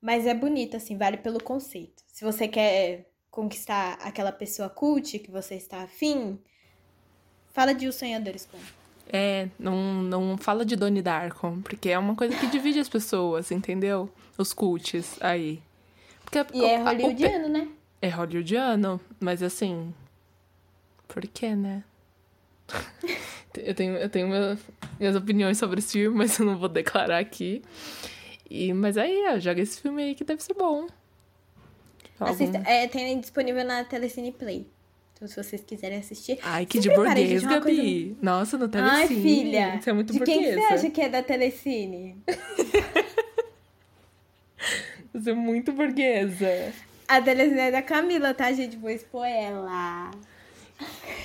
mas 0.00 0.26
é 0.26 0.34
bonito, 0.34 0.76
assim, 0.76 0.96
vale 0.96 1.16
pelo 1.16 1.42
conceito. 1.42 2.04
Se 2.06 2.24
você 2.24 2.46
quer 2.46 3.10
conquistar 3.30 3.94
aquela 3.94 4.30
pessoa 4.30 4.68
cult 4.68 5.18
que 5.18 5.30
você 5.30 5.54
está 5.56 5.82
afim, 5.82 6.38
fala 7.52 7.74
de 7.74 7.88
Os 7.88 7.96
Sonhadores 7.96 8.46
com. 8.46 8.58
É, 9.08 9.48
não, 9.58 10.02
não 10.02 10.36
fala 10.36 10.64
de 10.64 10.74
Donnie 10.74 11.02
Darko, 11.02 11.58
porque 11.62 11.90
é 11.90 11.98
uma 11.98 12.16
coisa 12.16 12.36
que 12.36 12.46
divide 12.48 12.80
as 12.80 12.88
pessoas, 12.88 13.50
entendeu? 13.50 14.10
Os 14.36 14.52
cults 14.52 15.16
aí. 15.20 15.62
Porque, 16.24 16.44
e 16.54 16.64
é 16.64 16.82
hollywoodiano, 16.82 17.48
né? 17.48 17.68
É 18.02 18.08
hollywoodiano, 18.08 19.00
mas 19.20 19.42
assim. 19.42 19.94
Por 21.06 21.22
quê, 21.22 21.54
né? 21.54 21.84
eu 23.56 23.74
tenho, 23.74 23.96
eu 23.96 24.08
tenho 24.08 24.28
minhas 24.98 25.16
opiniões 25.16 25.56
sobre 25.56 25.78
esse 25.78 25.92
filme, 25.92 26.18
mas 26.18 26.38
eu 26.38 26.46
não 26.46 26.58
vou 26.58 26.68
declarar 26.68 27.18
aqui. 27.18 27.62
E, 28.50 28.72
mas 28.72 28.98
aí, 28.98 29.24
ó, 29.28 29.38
joga 29.38 29.60
esse 29.60 29.80
filme 29.80 30.02
aí 30.02 30.14
que 30.14 30.24
deve 30.24 30.42
ser 30.42 30.54
bom. 30.54 30.88
Algum... 32.18 32.32
Assista, 32.32 32.58
é, 32.66 32.88
tem 32.88 33.18
disponível 33.20 33.64
na 33.64 33.84
Telecine 33.84 34.32
Play. 34.32 34.66
Então, 35.16 35.26
se 35.26 35.42
vocês 35.42 35.64
quiserem 35.64 35.98
assistir. 35.98 36.38
Ai, 36.42 36.66
que 36.66 36.78
de 36.78 36.90
burguês, 36.90 37.42
Gabi. 37.42 37.62
Coisa... 37.62 38.16
Nossa, 38.20 38.58
no 38.58 38.68
Telecine. 38.68 39.00
Ai, 39.00 39.08
filha. 39.08 39.80
Você 39.80 39.88
é 39.88 39.92
muito 39.94 40.12
de 40.12 40.18
burguesa. 40.18 40.40
quem 40.40 40.54
você 40.54 40.74
acha 40.74 40.90
que 40.90 41.00
é 41.00 41.08
da 41.08 41.22
Telecine? 41.22 42.22
você 45.14 45.30
é 45.30 45.34
muito 45.34 45.72
burguesa. 45.72 46.70
A 47.08 47.22
Telecine 47.22 47.60
é 47.60 47.70
da 47.70 47.80
Camila, 47.80 48.34
tá, 48.34 48.52
gente? 48.52 48.76
Vou 48.76 48.90
expor 48.90 49.24
ela. 49.24 50.10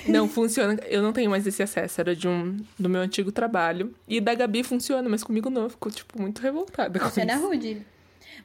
Não 0.08 0.26
funciona. 0.26 0.80
Eu 0.86 1.02
não 1.02 1.12
tenho 1.12 1.30
mais 1.30 1.46
esse 1.46 1.62
acesso. 1.62 2.00
Era 2.00 2.16
de 2.16 2.26
um 2.26 2.64
do 2.78 2.88
meu 2.88 3.02
antigo 3.02 3.30
trabalho. 3.30 3.94
E 4.08 4.22
da 4.22 4.34
Gabi 4.34 4.62
funciona, 4.62 5.06
mas 5.06 5.22
comigo 5.22 5.50
não. 5.50 5.64
Eu 5.64 5.70
fico, 5.70 5.90
tipo, 5.90 6.18
muito 6.18 6.40
revoltada. 6.40 6.98
Funciona 6.98 7.36
rude. 7.36 7.82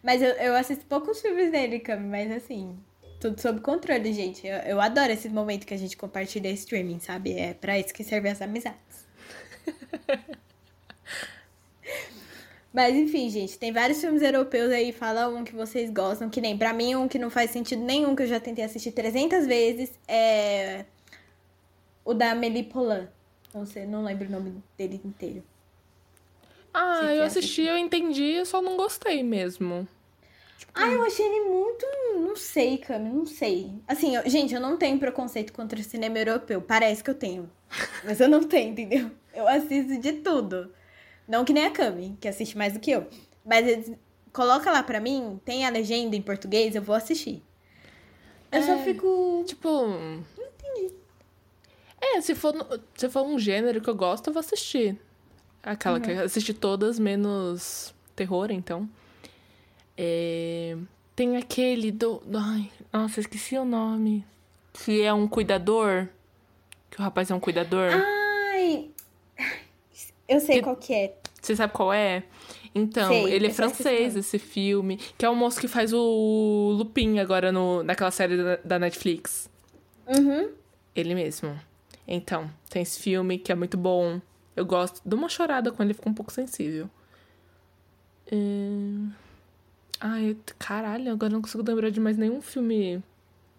Mas 0.04 0.22
eu, 0.22 0.32
eu 0.32 0.56
assisto 0.56 0.86
poucos 0.88 1.22
filmes 1.22 1.52
dele, 1.52 1.80
Cami, 1.80 2.06
mas 2.06 2.32
assim, 2.32 2.78
tudo 3.20 3.40
sob 3.42 3.62
controle, 3.62 4.14
gente. 4.14 4.46
Eu, 4.46 4.58
eu 4.58 4.82
adoro 4.82 5.12
esse 5.12 5.30
momento 5.30 5.66
que 5.66 5.74
a 5.74 5.78
gente 5.78 5.98
compartilha 5.98 6.50
streaming, 6.50 7.00
sabe? 7.00 7.34
É 7.34 7.54
pra 7.54 7.78
isso 7.80 7.94
que 7.94 8.04
servem 8.04 8.32
as 8.32 8.42
amizades. 8.42 9.08
Mas 12.74 12.96
enfim, 12.96 13.30
gente, 13.30 13.58
tem 13.58 13.72
vários 13.72 14.00
filmes 14.00 14.22
europeus 14.22 14.72
aí, 14.72 14.92
fala 14.92 15.28
um 15.30 15.44
que 15.44 15.56
vocês 15.56 15.90
gostam, 15.90 16.30
que 16.30 16.40
nem 16.40 16.56
pra 16.56 16.74
mim 16.74 16.96
um 16.96 17.08
que 17.08 17.18
não 17.18 17.30
faz 17.30 17.50
sentido 17.50 17.82
nenhum, 17.82 18.16
que 18.16 18.22
eu 18.22 18.28
já 18.28 18.40
tentei 18.40 18.64
assistir 18.64 18.92
300 18.92 19.48
vezes, 19.48 19.92
é 20.08 20.86
o 22.06 22.14
da 22.14 22.32
Amélie 22.32 22.64
Poulain. 22.64 23.08
Não 23.54 23.66
sei, 23.66 23.86
não 23.86 24.04
lembro 24.04 24.28
o 24.28 24.32
nome 24.32 24.64
dele 24.78 25.02
inteiro. 25.04 25.44
Ah, 26.74 27.12
eu 27.12 27.24
assisti, 27.24 27.64
eu 27.64 27.76
entendi, 27.76 28.34
eu 28.34 28.46
só 28.46 28.62
não 28.62 28.78
gostei 28.78 29.24
mesmo. 29.24 29.88
Tipo... 30.58 30.72
Ah, 30.76 30.88
eu 30.88 31.04
achei 31.04 31.26
ele 31.26 31.50
muito. 31.50 31.86
Não 32.16 32.36
sei, 32.36 32.78
Cami, 32.78 33.10
não 33.10 33.26
sei. 33.26 33.72
Assim, 33.88 34.16
eu, 34.16 34.28
gente, 34.30 34.54
eu 34.54 34.60
não 34.60 34.78
tenho 34.78 34.98
preconceito 34.98 35.54
contra 35.54 35.80
o 35.80 35.84
cinema 35.84 36.18
europeu. 36.18 36.62
Parece 36.62 37.04
que 37.04 37.10
eu 37.10 37.16
tenho. 37.16 37.50
Mas 38.04 38.20
eu 38.20 38.28
não 38.28 38.44
tenho, 38.44 38.72
entendeu? 38.72 39.12
Eu 39.34 39.48
assisto 39.48 40.00
de 40.00 40.14
tudo. 40.14 40.74
Não 41.28 41.46
que 41.46 41.54
nem 41.54 41.66
a 41.66 41.72
Cami, 41.72 42.18
que 42.20 42.28
assiste 42.28 42.58
mais 42.58 42.74
do 42.74 42.80
que 42.80 42.92
eu. 42.92 43.08
Mas 43.46 43.92
coloca 44.34 44.72
lá 44.72 44.82
pra 44.82 45.00
mim, 45.00 45.40
tem 45.44 45.66
a 45.66 45.70
legenda 45.70 46.16
em 46.16 46.22
português, 46.22 46.76
eu 46.76 46.82
vou 46.82 46.96
assistir. 46.96 47.44
Eu 48.52 48.60
é, 48.60 48.62
só 48.62 48.78
fico. 48.80 49.44
Tipo. 49.46 49.70
Não 49.70 50.46
entendi. 50.46 50.94
É, 52.00 52.22
se 52.22 52.34
for, 52.34 52.54
se 52.96 53.10
for 53.10 53.24
um 53.24 53.38
gênero 53.38 53.82
que 53.82 53.90
eu 53.90 53.96
gosto, 53.96 54.28
eu 54.28 54.34
vou 54.34 54.40
assistir. 54.40 54.98
Aquela 55.62 55.98
uhum. 55.98 56.02
que 56.02 56.12
assisti 56.12 56.54
todas, 56.54 56.98
menos 56.98 57.94
terror, 58.16 58.52
então. 58.52 58.90
É... 59.98 60.78
Tem 61.16 61.36
aquele 61.36 61.92
do. 61.92 62.22
Ai, 62.34 62.70
nossa, 62.94 63.20
esqueci 63.20 63.58
o 63.58 63.66
nome. 63.66 64.24
Que 64.72 65.02
é 65.02 65.12
um 65.12 65.28
cuidador. 65.28 66.08
Que 66.92 67.00
o 67.00 67.04
rapaz 67.04 67.32
é 67.32 67.36
um 67.36 67.40
cuidador. 67.40 67.90
Ai! 67.92 68.92
Eu 70.28 70.40
sei 70.40 70.58
que... 70.58 70.62
qual 70.62 70.76
que 70.76 70.94
é. 70.94 71.16
Você 71.42 71.56
sabe 71.56 71.74
qual 71.74 71.92
é? 71.92 72.24
Então, 72.76 73.10
sei, 73.10 73.34
ele 73.34 73.48
é 73.48 73.50
francês, 73.50 74.16
esse 74.16 74.38
filme. 74.38 74.98
Que 75.18 75.26
é 75.26 75.30
o 75.30 75.36
moço 75.36 75.60
que 75.60 75.68
faz 75.68 75.94
o 75.94 76.76
Lupin 76.78 77.20
agora 77.20 77.52
no, 77.52 77.82
naquela 77.82 78.12
série 78.12 78.38
da, 78.38 78.56
da 78.58 78.80
Netflix. 78.80 79.50
Uhum. 80.06 80.52
Ele 80.96 81.16
mesmo. 81.16 81.60
Então, 82.08 82.50
tem 82.70 82.82
esse 82.82 83.00
filme 83.00 83.40
que 83.40 83.52
é 83.52 83.56
muito 83.56 83.78
bom. 83.78 84.22
Eu 84.56 84.66
gosto. 84.66 85.02
Dou 85.04 85.18
uma 85.18 85.30
chorada 85.30 85.72
quando 85.72 85.88
ele 85.88 85.94
fica 85.96 86.10
um 86.10 86.14
pouco 86.14 86.32
sensível. 86.32 86.90
É... 88.32 89.27
Ai, 90.00 90.38
caralho, 90.60 91.12
agora 91.12 91.34
não 91.34 91.42
consigo 91.42 91.64
lembrar 91.64 91.90
de 91.90 92.00
mais 92.00 92.18
nenhum 92.18 92.42
filme. 92.42 93.02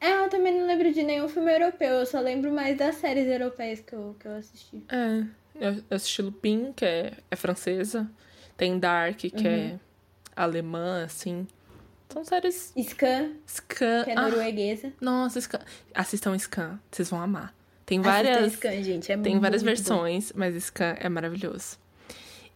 É, 0.00 0.12
eu 0.24 0.28
também 0.28 0.56
não 0.56 0.66
lembro 0.66 0.92
de 0.92 1.02
nenhum 1.02 1.28
filme 1.28 1.52
europeu. 1.52 1.88
Eu 1.88 2.06
só 2.06 2.20
lembro 2.20 2.52
mais 2.52 2.76
das 2.76 2.96
séries 2.96 3.26
europeias 3.26 3.80
que 3.80 3.92
eu, 3.92 4.14
que 4.18 4.26
eu 4.26 4.36
assisti. 4.36 4.82
É, 4.88 5.24
eu 5.60 5.96
assisti 5.96 6.22
Lupin, 6.22 6.72
que 6.72 6.84
é, 6.84 7.12
é 7.30 7.36
francesa. 7.36 8.08
Tem 8.56 8.78
Dark, 8.78 9.18
que 9.18 9.32
é 9.36 9.50
uhum. 9.50 9.56
é 9.56 9.78
alemã, 10.36 11.04
assim. 11.04 11.46
São 12.08 12.24
séries. 12.24 12.72
Scan. 12.80 13.32
Scan. 13.46 14.04
Que 14.04 14.10
é 14.10 14.14
norueguesa. 14.14 14.88
Ah, 14.88 15.04
nossa, 15.04 15.40
Scan. 15.40 15.60
Assistam 15.94 16.38
Scan, 16.38 16.78
vocês 16.90 17.10
vão 17.10 17.20
amar. 17.20 17.54
Tem 17.84 18.00
várias. 18.00 18.52
Scan, 18.52 18.82
gente. 18.82 19.10
É 19.10 19.16
tem 19.16 19.38
várias 19.38 19.62
versões, 19.62 20.30
bom. 20.32 20.38
mas 20.40 20.54
Scan 20.62 20.96
é 20.98 21.08
maravilhoso. 21.08 21.78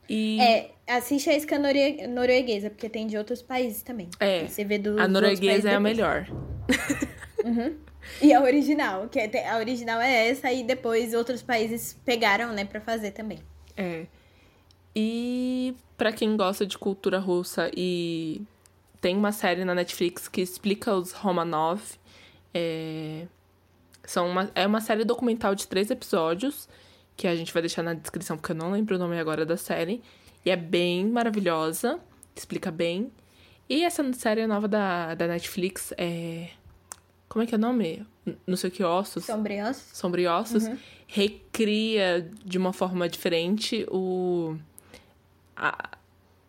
E... 0.08 0.40
É, 0.40 0.70
assiste 0.96 1.30
a 1.30 1.38
Scan 1.38 1.60
norueguesa, 2.08 2.70
porque 2.70 2.88
tem 2.88 3.06
de 3.06 3.16
outros 3.16 3.42
países 3.42 3.82
também. 3.82 4.08
É. 4.18 4.46
Você 4.46 4.64
vê 4.64 4.78
do, 4.78 5.00
a 5.00 5.08
norueguesa 5.08 5.70
é 5.70 5.74
a 5.74 5.80
melhor. 5.80 6.26
Uhum. 7.44 7.76
E 8.20 8.32
a 8.32 8.40
original, 8.40 9.08
que 9.08 9.18
é, 9.18 9.50
a 9.50 9.56
original 9.56 10.00
é 10.00 10.28
essa, 10.28 10.52
e 10.52 10.62
depois 10.62 11.12
outros 11.12 11.42
países 11.42 11.98
pegaram, 12.04 12.52
né, 12.52 12.64
pra 12.64 12.80
fazer 12.80 13.10
também. 13.10 13.40
É. 13.76 14.06
E 14.94 15.74
para 15.96 16.12
quem 16.12 16.36
gosta 16.36 16.66
de 16.66 16.76
cultura 16.78 17.18
russa 17.18 17.70
e 17.76 18.42
tem 19.00 19.16
uma 19.16 19.32
série 19.32 19.64
na 19.64 19.74
Netflix 19.74 20.28
que 20.28 20.40
explica 20.40 20.94
os 20.94 21.12
Romanov. 21.12 21.82
É... 22.54 23.26
São 24.04 24.28
uma, 24.28 24.50
é 24.54 24.66
uma 24.66 24.80
série 24.80 25.04
documental 25.04 25.54
de 25.54 25.66
três 25.66 25.90
episódios, 25.90 26.68
que 27.16 27.26
a 27.26 27.36
gente 27.36 27.52
vai 27.52 27.62
deixar 27.62 27.82
na 27.82 27.94
descrição, 27.94 28.36
porque 28.36 28.52
eu 28.52 28.56
não 28.56 28.72
lembro 28.72 28.96
o 28.96 28.98
nome 28.98 29.18
agora 29.18 29.46
da 29.46 29.56
série. 29.56 30.02
E 30.44 30.50
é 30.50 30.56
bem 30.56 31.06
maravilhosa, 31.06 32.00
explica 32.34 32.70
bem. 32.70 33.10
E 33.68 33.84
essa 33.84 34.10
série 34.12 34.46
nova 34.46 34.68
da, 34.68 35.14
da 35.14 35.26
Netflix 35.26 35.92
é. 35.96 36.50
Como 37.28 37.42
é 37.42 37.46
que 37.46 37.54
é 37.54 37.58
o 37.58 37.60
nome? 37.60 38.06
Não 38.46 38.56
sei 38.56 38.68
o 38.68 38.72
que, 38.72 38.84
Ossos. 38.84 39.24
Sombriossos. 39.24 39.96
Sombriossos. 39.96 40.64
Uhum. 40.64 40.78
Recria 41.06 42.30
de 42.44 42.58
uma 42.58 42.72
forma 42.72 43.08
diferente 43.08 43.86
o. 43.90 44.56
A, 45.56 45.90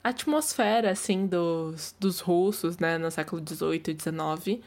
a 0.03 0.09
atmosfera, 0.09 0.91
assim, 0.91 1.25
dos, 1.25 1.95
dos 1.97 2.19
russos, 2.19 2.77
né, 2.77 2.97
no 2.97 3.09
século 3.09 3.41
XVIII 3.41 3.81
e 3.87 3.93
XIX. 3.93 4.61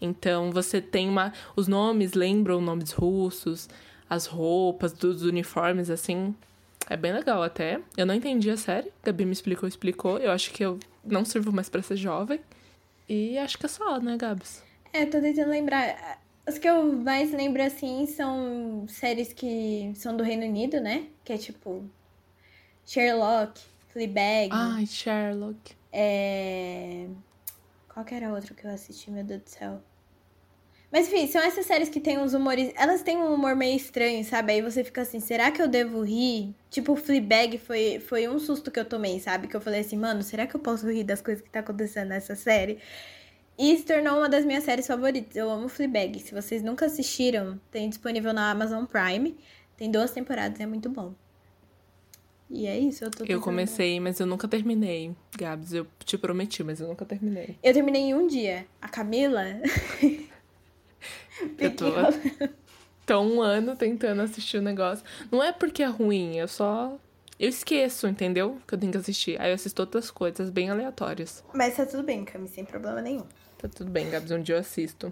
Então, 0.00 0.50
você 0.50 0.80
tem 0.80 1.08
uma... 1.08 1.32
Os 1.54 1.68
nomes 1.68 2.14
lembram 2.14 2.60
nomes 2.60 2.92
russos, 2.92 3.68
as 4.08 4.24
roupas 4.24 4.94
dos 4.94 5.22
uniformes, 5.22 5.90
assim. 5.90 6.34
É 6.88 6.96
bem 6.96 7.12
legal 7.12 7.42
até. 7.42 7.80
Eu 7.96 8.06
não 8.06 8.14
entendi 8.14 8.50
a 8.50 8.56
série. 8.56 8.92
Gabi 9.02 9.24
me 9.24 9.32
explicou, 9.32 9.68
explicou. 9.68 10.18
Eu 10.18 10.30
acho 10.30 10.50
que 10.52 10.64
eu 10.64 10.78
não 11.04 11.24
sirvo 11.24 11.52
mais 11.52 11.68
para 11.68 11.82
ser 11.82 11.96
jovem. 11.96 12.40
E 13.08 13.38
acho 13.38 13.58
que 13.58 13.66
é 13.66 13.68
só, 13.68 13.98
né, 14.00 14.16
Gabs? 14.16 14.62
É, 14.92 15.06
tô 15.06 15.20
tentando 15.20 15.50
lembrar. 15.50 16.20
As 16.46 16.58
que 16.58 16.68
eu 16.68 16.92
mais 16.92 17.32
lembro, 17.32 17.62
assim, 17.62 18.06
são 18.06 18.86
séries 18.88 19.32
que 19.32 19.92
são 19.94 20.16
do 20.16 20.22
Reino 20.22 20.44
Unido, 20.44 20.80
né? 20.80 21.06
Que 21.24 21.34
é 21.34 21.38
tipo 21.38 21.84
Sherlock, 22.86 23.60
Fleabag. 23.88 24.48
Ai, 24.50 24.86
Sherlock. 24.86 25.76
É... 25.92 27.06
Qual 27.92 28.04
que 28.04 28.14
era 28.14 28.32
outro 28.32 28.54
que 28.54 28.64
eu 28.64 28.70
assisti, 28.70 29.10
meu 29.10 29.24
Deus 29.24 29.42
do 29.42 29.48
céu? 29.50 29.82
Mas 30.90 31.06
enfim, 31.06 31.26
são 31.26 31.42
essas 31.42 31.66
séries 31.66 31.90
que 31.90 32.00
tem 32.00 32.18
uns 32.18 32.32
humores. 32.32 32.72
Elas 32.74 33.02
têm 33.02 33.18
um 33.18 33.34
humor 33.34 33.54
meio 33.54 33.76
estranho, 33.76 34.24
sabe? 34.24 34.52
Aí 34.52 34.62
você 34.62 34.82
fica 34.82 35.02
assim, 35.02 35.20
será 35.20 35.50
que 35.50 35.60
eu 35.60 35.68
devo 35.68 36.02
rir? 36.02 36.54
Tipo, 36.70 36.92
o 36.92 36.96
Fleabag 36.96 37.58
foi, 37.58 38.00
foi 38.00 38.26
um 38.26 38.38
susto 38.38 38.70
que 38.70 38.80
eu 38.80 38.86
tomei, 38.86 39.20
sabe? 39.20 39.48
Que 39.48 39.56
eu 39.56 39.60
falei 39.60 39.80
assim, 39.80 39.98
mano, 39.98 40.22
será 40.22 40.46
que 40.46 40.56
eu 40.56 40.60
posso 40.60 40.90
rir 40.90 41.04
das 41.04 41.20
coisas 41.20 41.44
que 41.44 41.50
tá 41.50 41.60
acontecendo 41.60 42.08
nessa 42.08 42.34
série? 42.34 42.78
E 43.58 43.76
se 43.76 43.84
tornou 43.84 44.16
uma 44.18 44.28
das 44.30 44.46
minhas 44.46 44.64
séries 44.64 44.86
favoritas. 44.86 45.36
Eu 45.36 45.50
amo 45.50 45.68
Fleabag. 45.68 46.20
Se 46.20 46.32
vocês 46.32 46.62
nunca 46.62 46.86
assistiram, 46.86 47.60
tem 47.70 47.88
disponível 47.88 48.32
na 48.32 48.50
Amazon 48.50 48.84
Prime. 48.86 49.36
Tem 49.76 49.90
duas 49.90 50.10
temporadas, 50.10 50.58
é 50.58 50.66
muito 50.66 50.88
bom. 50.88 51.12
E 52.50 52.66
é 52.66 52.78
isso, 52.78 53.04
eu 53.04 53.10
tô 53.10 53.24
Eu 53.26 53.42
comecei, 53.42 54.00
mas 54.00 54.18
eu 54.20 54.26
nunca 54.26 54.48
terminei, 54.48 55.14
Gabs. 55.36 55.74
Eu 55.74 55.86
te 56.02 56.16
prometi, 56.16 56.64
mas 56.64 56.80
eu 56.80 56.88
nunca 56.88 57.04
terminei. 57.04 57.58
Eu 57.62 57.74
terminei 57.74 58.02
em 58.02 58.14
um 58.14 58.26
dia. 58.26 58.66
A 58.80 58.88
Camila. 58.88 59.44
eu 61.58 61.74
tô... 61.74 61.86
Tô 63.08 63.20
um 63.22 63.40
ano 63.40 63.74
tentando 63.74 64.20
assistir 64.20 64.58
o 64.58 64.62
negócio. 64.62 65.02
Não 65.30 65.42
é 65.42 65.50
porque 65.50 65.82
é 65.82 65.86
ruim, 65.86 66.36
eu 66.36 66.46
só. 66.46 66.98
Eu 67.40 67.48
esqueço, 67.48 68.06
entendeu? 68.06 68.58
Que 68.66 68.74
eu 68.74 68.78
tenho 68.78 68.92
que 68.92 68.98
assistir. 68.98 69.40
Aí 69.40 69.50
eu 69.50 69.54
assisto 69.54 69.80
outras 69.80 70.10
coisas 70.10 70.50
bem 70.50 70.68
aleatórias. 70.68 71.42
Mas 71.54 71.74
tá 71.74 71.86
tudo 71.86 72.02
bem, 72.02 72.22
Cami, 72.22 72.46
sem 72.48 72.66
problema 72.66 73.00
nenhum. 73.00 73.24
Tá 73.56 73.66
tudo 73.66 73.90
bem, 73.90 74.10
Gabs, 74.10 74.30
um 74.30 74.42
dia 74.42 74.56
eu 74.56 74.60
assisto. 74.60 75.10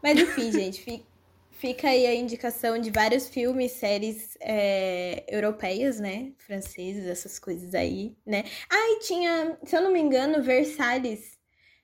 Mas 0.00 0.16
enfim, 0.16 0.52
gente, 0.52 1.04
fica 1.50 1.88
aí 1.88 2.06
a 2.06 2.14
indicação 2.14 2.78
de 2.78 2.88
vários 2.88 3.28
filmes, 3.28 3.72
séries 3.72 4.38
é, 4.40 5.24
europeias, 5.26 5.98
né? 5.98 6.30
Franceses, 6.38 7.04
essas 7.04 7.36
coisas 7.40 7.74
aí, 7.74 8.16
né? 8.24 8.44
Ah, 8.70 8.92
e 8.92 9.00
tinha, 9.00 9.58
se 9.64 9.76
eu 9.76 9.82
não 9.82 9.92
me 9.92 9.98
engano, 9.98 10.40
Versalhes, 10.40 11.36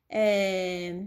é, 0.08 1.02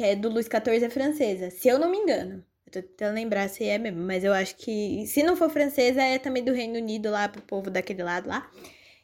que 0.00 0.04
é 0.04 0.16
do 0.16 0.30
Luís 0.30 0.46
XIV, 0.46 0.86
é 0.86 0.88
francesa. 0.88 1.50
Se 1.50 1.68
eu 1.68 1.78
não 1.78 1.90
me 1.90 1.98
engano. 1.98 2.42
Eu 2.64 2.72
tô 2.72 2.80
tentando 2.80 3.16
lembrar 3.16 3.50
se 3.50 3.64
é 3.64 3.76
mesmo, 3.76 4.00
mas 4.00 4.24
eu 4.24 4.32
acho 4.32 4.56
que, 4.56 5.06
se 5.06 5.22
não 5.22 5.36
for 5.36 5.50
francesa, 5.50 6.00
é 6.02 6.18
também 6.18 6.42
do 6.42 6.54
Reino 6.54 6.78
Unido 6.78 7.10
lá, 7.10 7.28
pro 7.28 7.42
povo 7.42 7.68
daquele 7.70 8.02
lado 8.02 8.26
lá. 8.26 8.50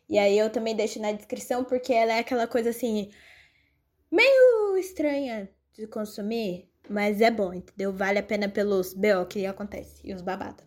E 0.08 0.18
aí 0.18 0.38
eu 0.38 0.48
também 0.48 0.74
deixo 0.74 0.98
na 0.98 1.12
descrição, 1.12 1.64
porque 1.64 1.92
ela 1.92 2.14
é 2.14 2.20
aquela 2.20 2.46
coisa 2.46 2.70
assim, 2.70 3.10
meio 4.10 4.78
estranha 4.78 5.50
de 5.74 5.86
consumir, 5.86 6.70
mas 6.88 7.20
é 7.20 7.30
bom, 7.30 7.52
entendeu? 7.52 7.92
Vale 7.92 8.18
a 8.18 8.22
pena 8.22 8.48
pelos 8.48 8.94
BO 8.94 9.26
que 9.28 9.44
acontece 9.44 10.00
e 10.02 10.14
os 10.14 10.22
babados. 10.22 10.64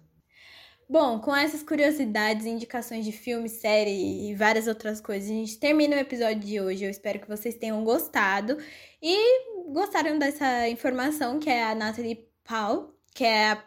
Bom, 0.91 1.19
com 1.19 1.35
essas 1.35 1.61
curiosidades, 1.61 2.47
indicações 2.47 3.05
de 3.05 3.11
filme, 3.11 3.47
série 3.47 4.31
e 4.31 4.33
várias 4.33 4.65
outras 4.65 4.99
coisas, 4.99 5.29
a 5.29 5.33
gente 5.33 5.59
termina 5.59 5.95
o 5.95 5.99
episódio 5.99 6.39
de 6.39 6.59
hoje. 6.59 6.83
Eu 6.83 6.89
espero 6.89 7.19
que 7.19 7.27
vocês 7.27 7.53
tenham 7.53 7.83
gostado 7.83 8.57
e 8.99 9.71
gostaram 9.71 10.17
dessa 10.17 10.67
informação 10.67 11.39
que 11.39 11.47
é 11.47 11.63
a 11.63 11.75
Natalie 11.75 12.27
Paul, 12.43 12.91
que 13.13 13.23
é 13.23 13.61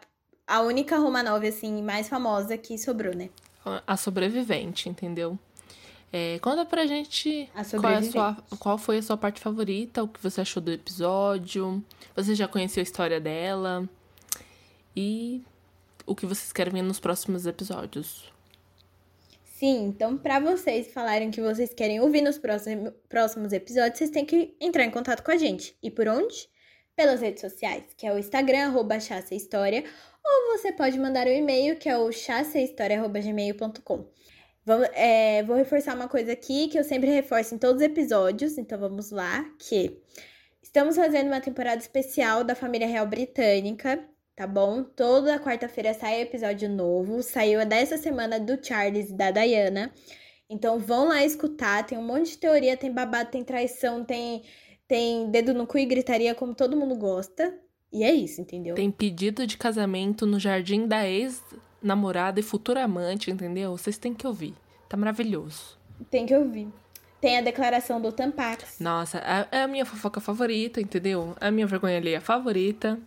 a, 0.45 0.59
única 0.59 0.97
Romanov, 0.97 1.47
assim, 1.47 1.81
mais 1.81 2.09
famosa 2.09 2.57
que 2.57 2.77
sobrou, 2.77 3.15
né? 3.15 3.29
A 3.87 3.95
sobrevivente, 3.95 4.89
entendeu? 4.89 5.39
É, 6.11 6.39
conta 6.39 6.65
pra 6.65 6.85
gente 6.85 7.49
qual, 7.79 7.93
é 7.93 8.01
sua, 8.01 8.37
qual, 8.59 8.77
foi 8.77 8.97
a 8.97 9.01
sua 9.01 9.15
parte 9.15 9.39
favorita, 9.39 10.03
o 10.03 10.09
que 10.09 10.21
você 10.21 10.41
achou 10.41 10.61
do 10.61 10.73
episódio, 10.73 11.81
você 12.13 12.35
já 12.35 12.49
conheceu 12.49 12.81
a 12.81 12.83
história 12.83 13.21
dela 13.21 13.87
e 14.93 15.41
o 16.05 16.15
que 16.15 16.25
vocês 16.25 16.51
querem 16.51 16.73
ver 16.73 16.81
nos 16.81 16.99
próximos 16.99 17.45
episódios. 17.45 18.31
Sim, 19.43 19.85
então 19.85 20.17
para 20.17 20.39
vocês 20.39 20.91
falarem 20.91 21.31
que 21.31 21.41
vocês 21.41 21.73
querem 21.73 22.01
ouvir 22.01 22.21
nos 22.21 22.37
próximos, 22.37 22.91
próximos 23.07 23.53
episódios, 23.53 23.97
vocês 23.97 24.09
têm 24.09 24.25
que 24.25 24.55
entrar 24.59 24.83
em 24.83 24.91
contato 24.91 25.23
com 25.23 25.31
a 25.31 25.37
gente. 25.37 25.77
E 25.81 25.89
por 25.89 26.07
onde? 26.07 26.49
Pelas 26.95 27.21
redes 27.21 27.41
sociais, 27.41 27.85
que 27.95 28.05
é 28.05 28.13
o 28.13 28.19
Instagram, 28.19 28.67
arroba 28.67 28.97
ou 30.25 30.57
você 30.57 30.71
pode 30.71 30.97
mandar 30.99 31.27
um 31.27 31.31
e-mail, 31.31 31.77
que 31.77 31.89
é 31.89 31.97
o 31.97 32.11
chassehistoria.gmail.com. 32.11 34.05
É, 34.93 35.43
vou 35.43 35.55
reforçar 35.55 35.95
uma 35.95 36.07
coisa 36.07 36.31
aqui 36.31 36.69
que 36.69 36.79
eu 36.79 36.83
sempre 36.83 37.09
reforço 37.09 37.53
em 37.53 37.57
todos 37.57 37.81
os 37.81 37.87
episódios, 37.87 38.57
então 38.57 38.79
vamos 38.79 39.11
lá, 39.11 39.43
que 39.59 40.01
estamos 40.61 40.95
fazendo 40.95 41.27
uma 41.27 41.41
temporada 41.41 41.81
especial 41.81 42.43
da 42.43 42.55
família 42.55 42.87
real 42.87 43.05
britânica, 43.05 44.07
tá 44.35 44.47
bom? 44.47 44.83
Toda 44.83 45.39
quarta-feira 45.39 45.93
sai 45.93 46.21
episódio 46.21 46.69
novo, 46.69 47.21
saiu 47.21 47.65
dessa 47.65 47.97
semana 47.97 48.39
do 48.39 48.63
Charles 48.63 49.09
e 49.09 49.13
da 49.13 49.31
Diana. 49.31 49.91
Então 50.49 50.79
vão 50.79 51.07
lá 51.07 51.23
escutar, 51.23 51.85
tem 51.85 51.97
um 51.97 52.03
monte 52.03 52.31
de 52.31 52.37
teoria, 52.37 52.77
tem 52.77 52.91
babado, 52.91 53.31
tem 53.31 53.43
traição, 53.43 54.03
tem 54.03 54.43
tem 54.87 55.31
dedo 55.31 55.53
no 55.53 55.65
cu 55.65 55.77
e 55.77 55.85
gritaria 55.85 56.35
como 56.35 56.53
todo 56.53 56.77
mundo 56.77 56.95
gosta. 56.95 57.57
E 57.91 58.03
é 58.03 58.11
isso, 58.11 58.41
entendeu? 58.41 58.75
Tem 58.75 58.91
pedido 58.91 59.47
de 59.47 59.57
casamento 59.57 60.25
no 60.25 60.39
jardim 60.39 60.87
da 60.87 61.07
ex 61.07 61.41
namorada 61.81 62.39
e 62.39 62.43
futura 62.43 62.83
amante, 62.83 63.29
entendeu? 63.29 63.77
Vocês 63.77 63.97
têm 63.97 64.13
que 64.13 64.25
ouvir. 64.25 64.53
Tá 64.89 64.97
maravilhoso. 64.97 65.77
Tem 66.09 66.25
que 66.25 66.35
ouvir. 66.35 66.67
Tem 67.21 67.37
a 67.37 67.41
declaração 67.41 68.01
do 68.01 68.11
Tampax. 68.11 68.79
Nossa, 68.79 69.19
é, 69.19 69.59
é 69.59 69.63
a 69.63 69.67
minha 69.67 69.85
fofoca 69.85 70.19
favorita, 70.19 70.81
entendeu? 70.81 71.35
É 71.39 71.47
a 71.47 71.51
minha 71.51 71.65
vergonha 71.65 71.97
alheia 71.97 72.19
favorita. 72.19 72.99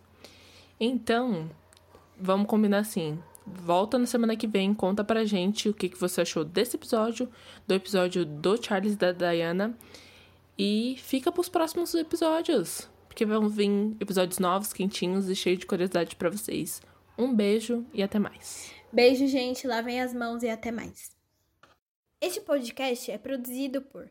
Então, 0.78 1.50
vamos 2.18 2.46
combinar 2.46 2.78
assim. 2.78 3.18
Volta 3.46 3.98
na 3.98 4.06
semana 4.06 4.36
que 4.36 4.46
vem, 4.46 4.74
conta 4.74 5.04
pra 5.04 5.24
gente 5.24 5.68
o 5.68 5.74
que, 5.74 5.88
que 5.88 5.96
você 5.96 6.22
achou 6.22 6.44
desse 6.44 6.76
episódio, 6.76 7.30
do 7.66 7.74
episódio 7.74 8.24
do 8.24 8.62
Charles 8.62 8.94
e 8.94 8.96
da 8.96 9.12
Diana. 9.12 9.76
E 10.58 10.96
fica 10.98 11.30
pros 11.30 11.48
próximos 11.48 11.94
episódios, 11.94 12.88
porque 13.06 13.24
vão 13.24 13.48
vir 13.48 13.96
episódios 14.00 14.38
novos, 14.38 14.72
quentinhos 14.72 15.28
e 15.28 15.36
cheios 15.36 15.60
de 15.60 15.66
curiosidade 15.66 16.16
para 16.16 16.30
vocês. 16.30 16.82
Um 17.16 17.34
beijo 17.34 17.86
e 17.94 18.02
até 18.02 18.18
mais. 18.18 18.72
Beijo, 18.92 19.26
gente. 19.26 19.66
Lavem 19.66 20.00
as 20.00 20.12
mãos 20.12 20.42
e 20.42 20.48
até 20.48 20.70
mais. 20.70 21.16
Este 22.20 22.40
podcast 22.40 23.10
é 23.10 23.18
produzido 23.18 23.82
por 23.82 24.10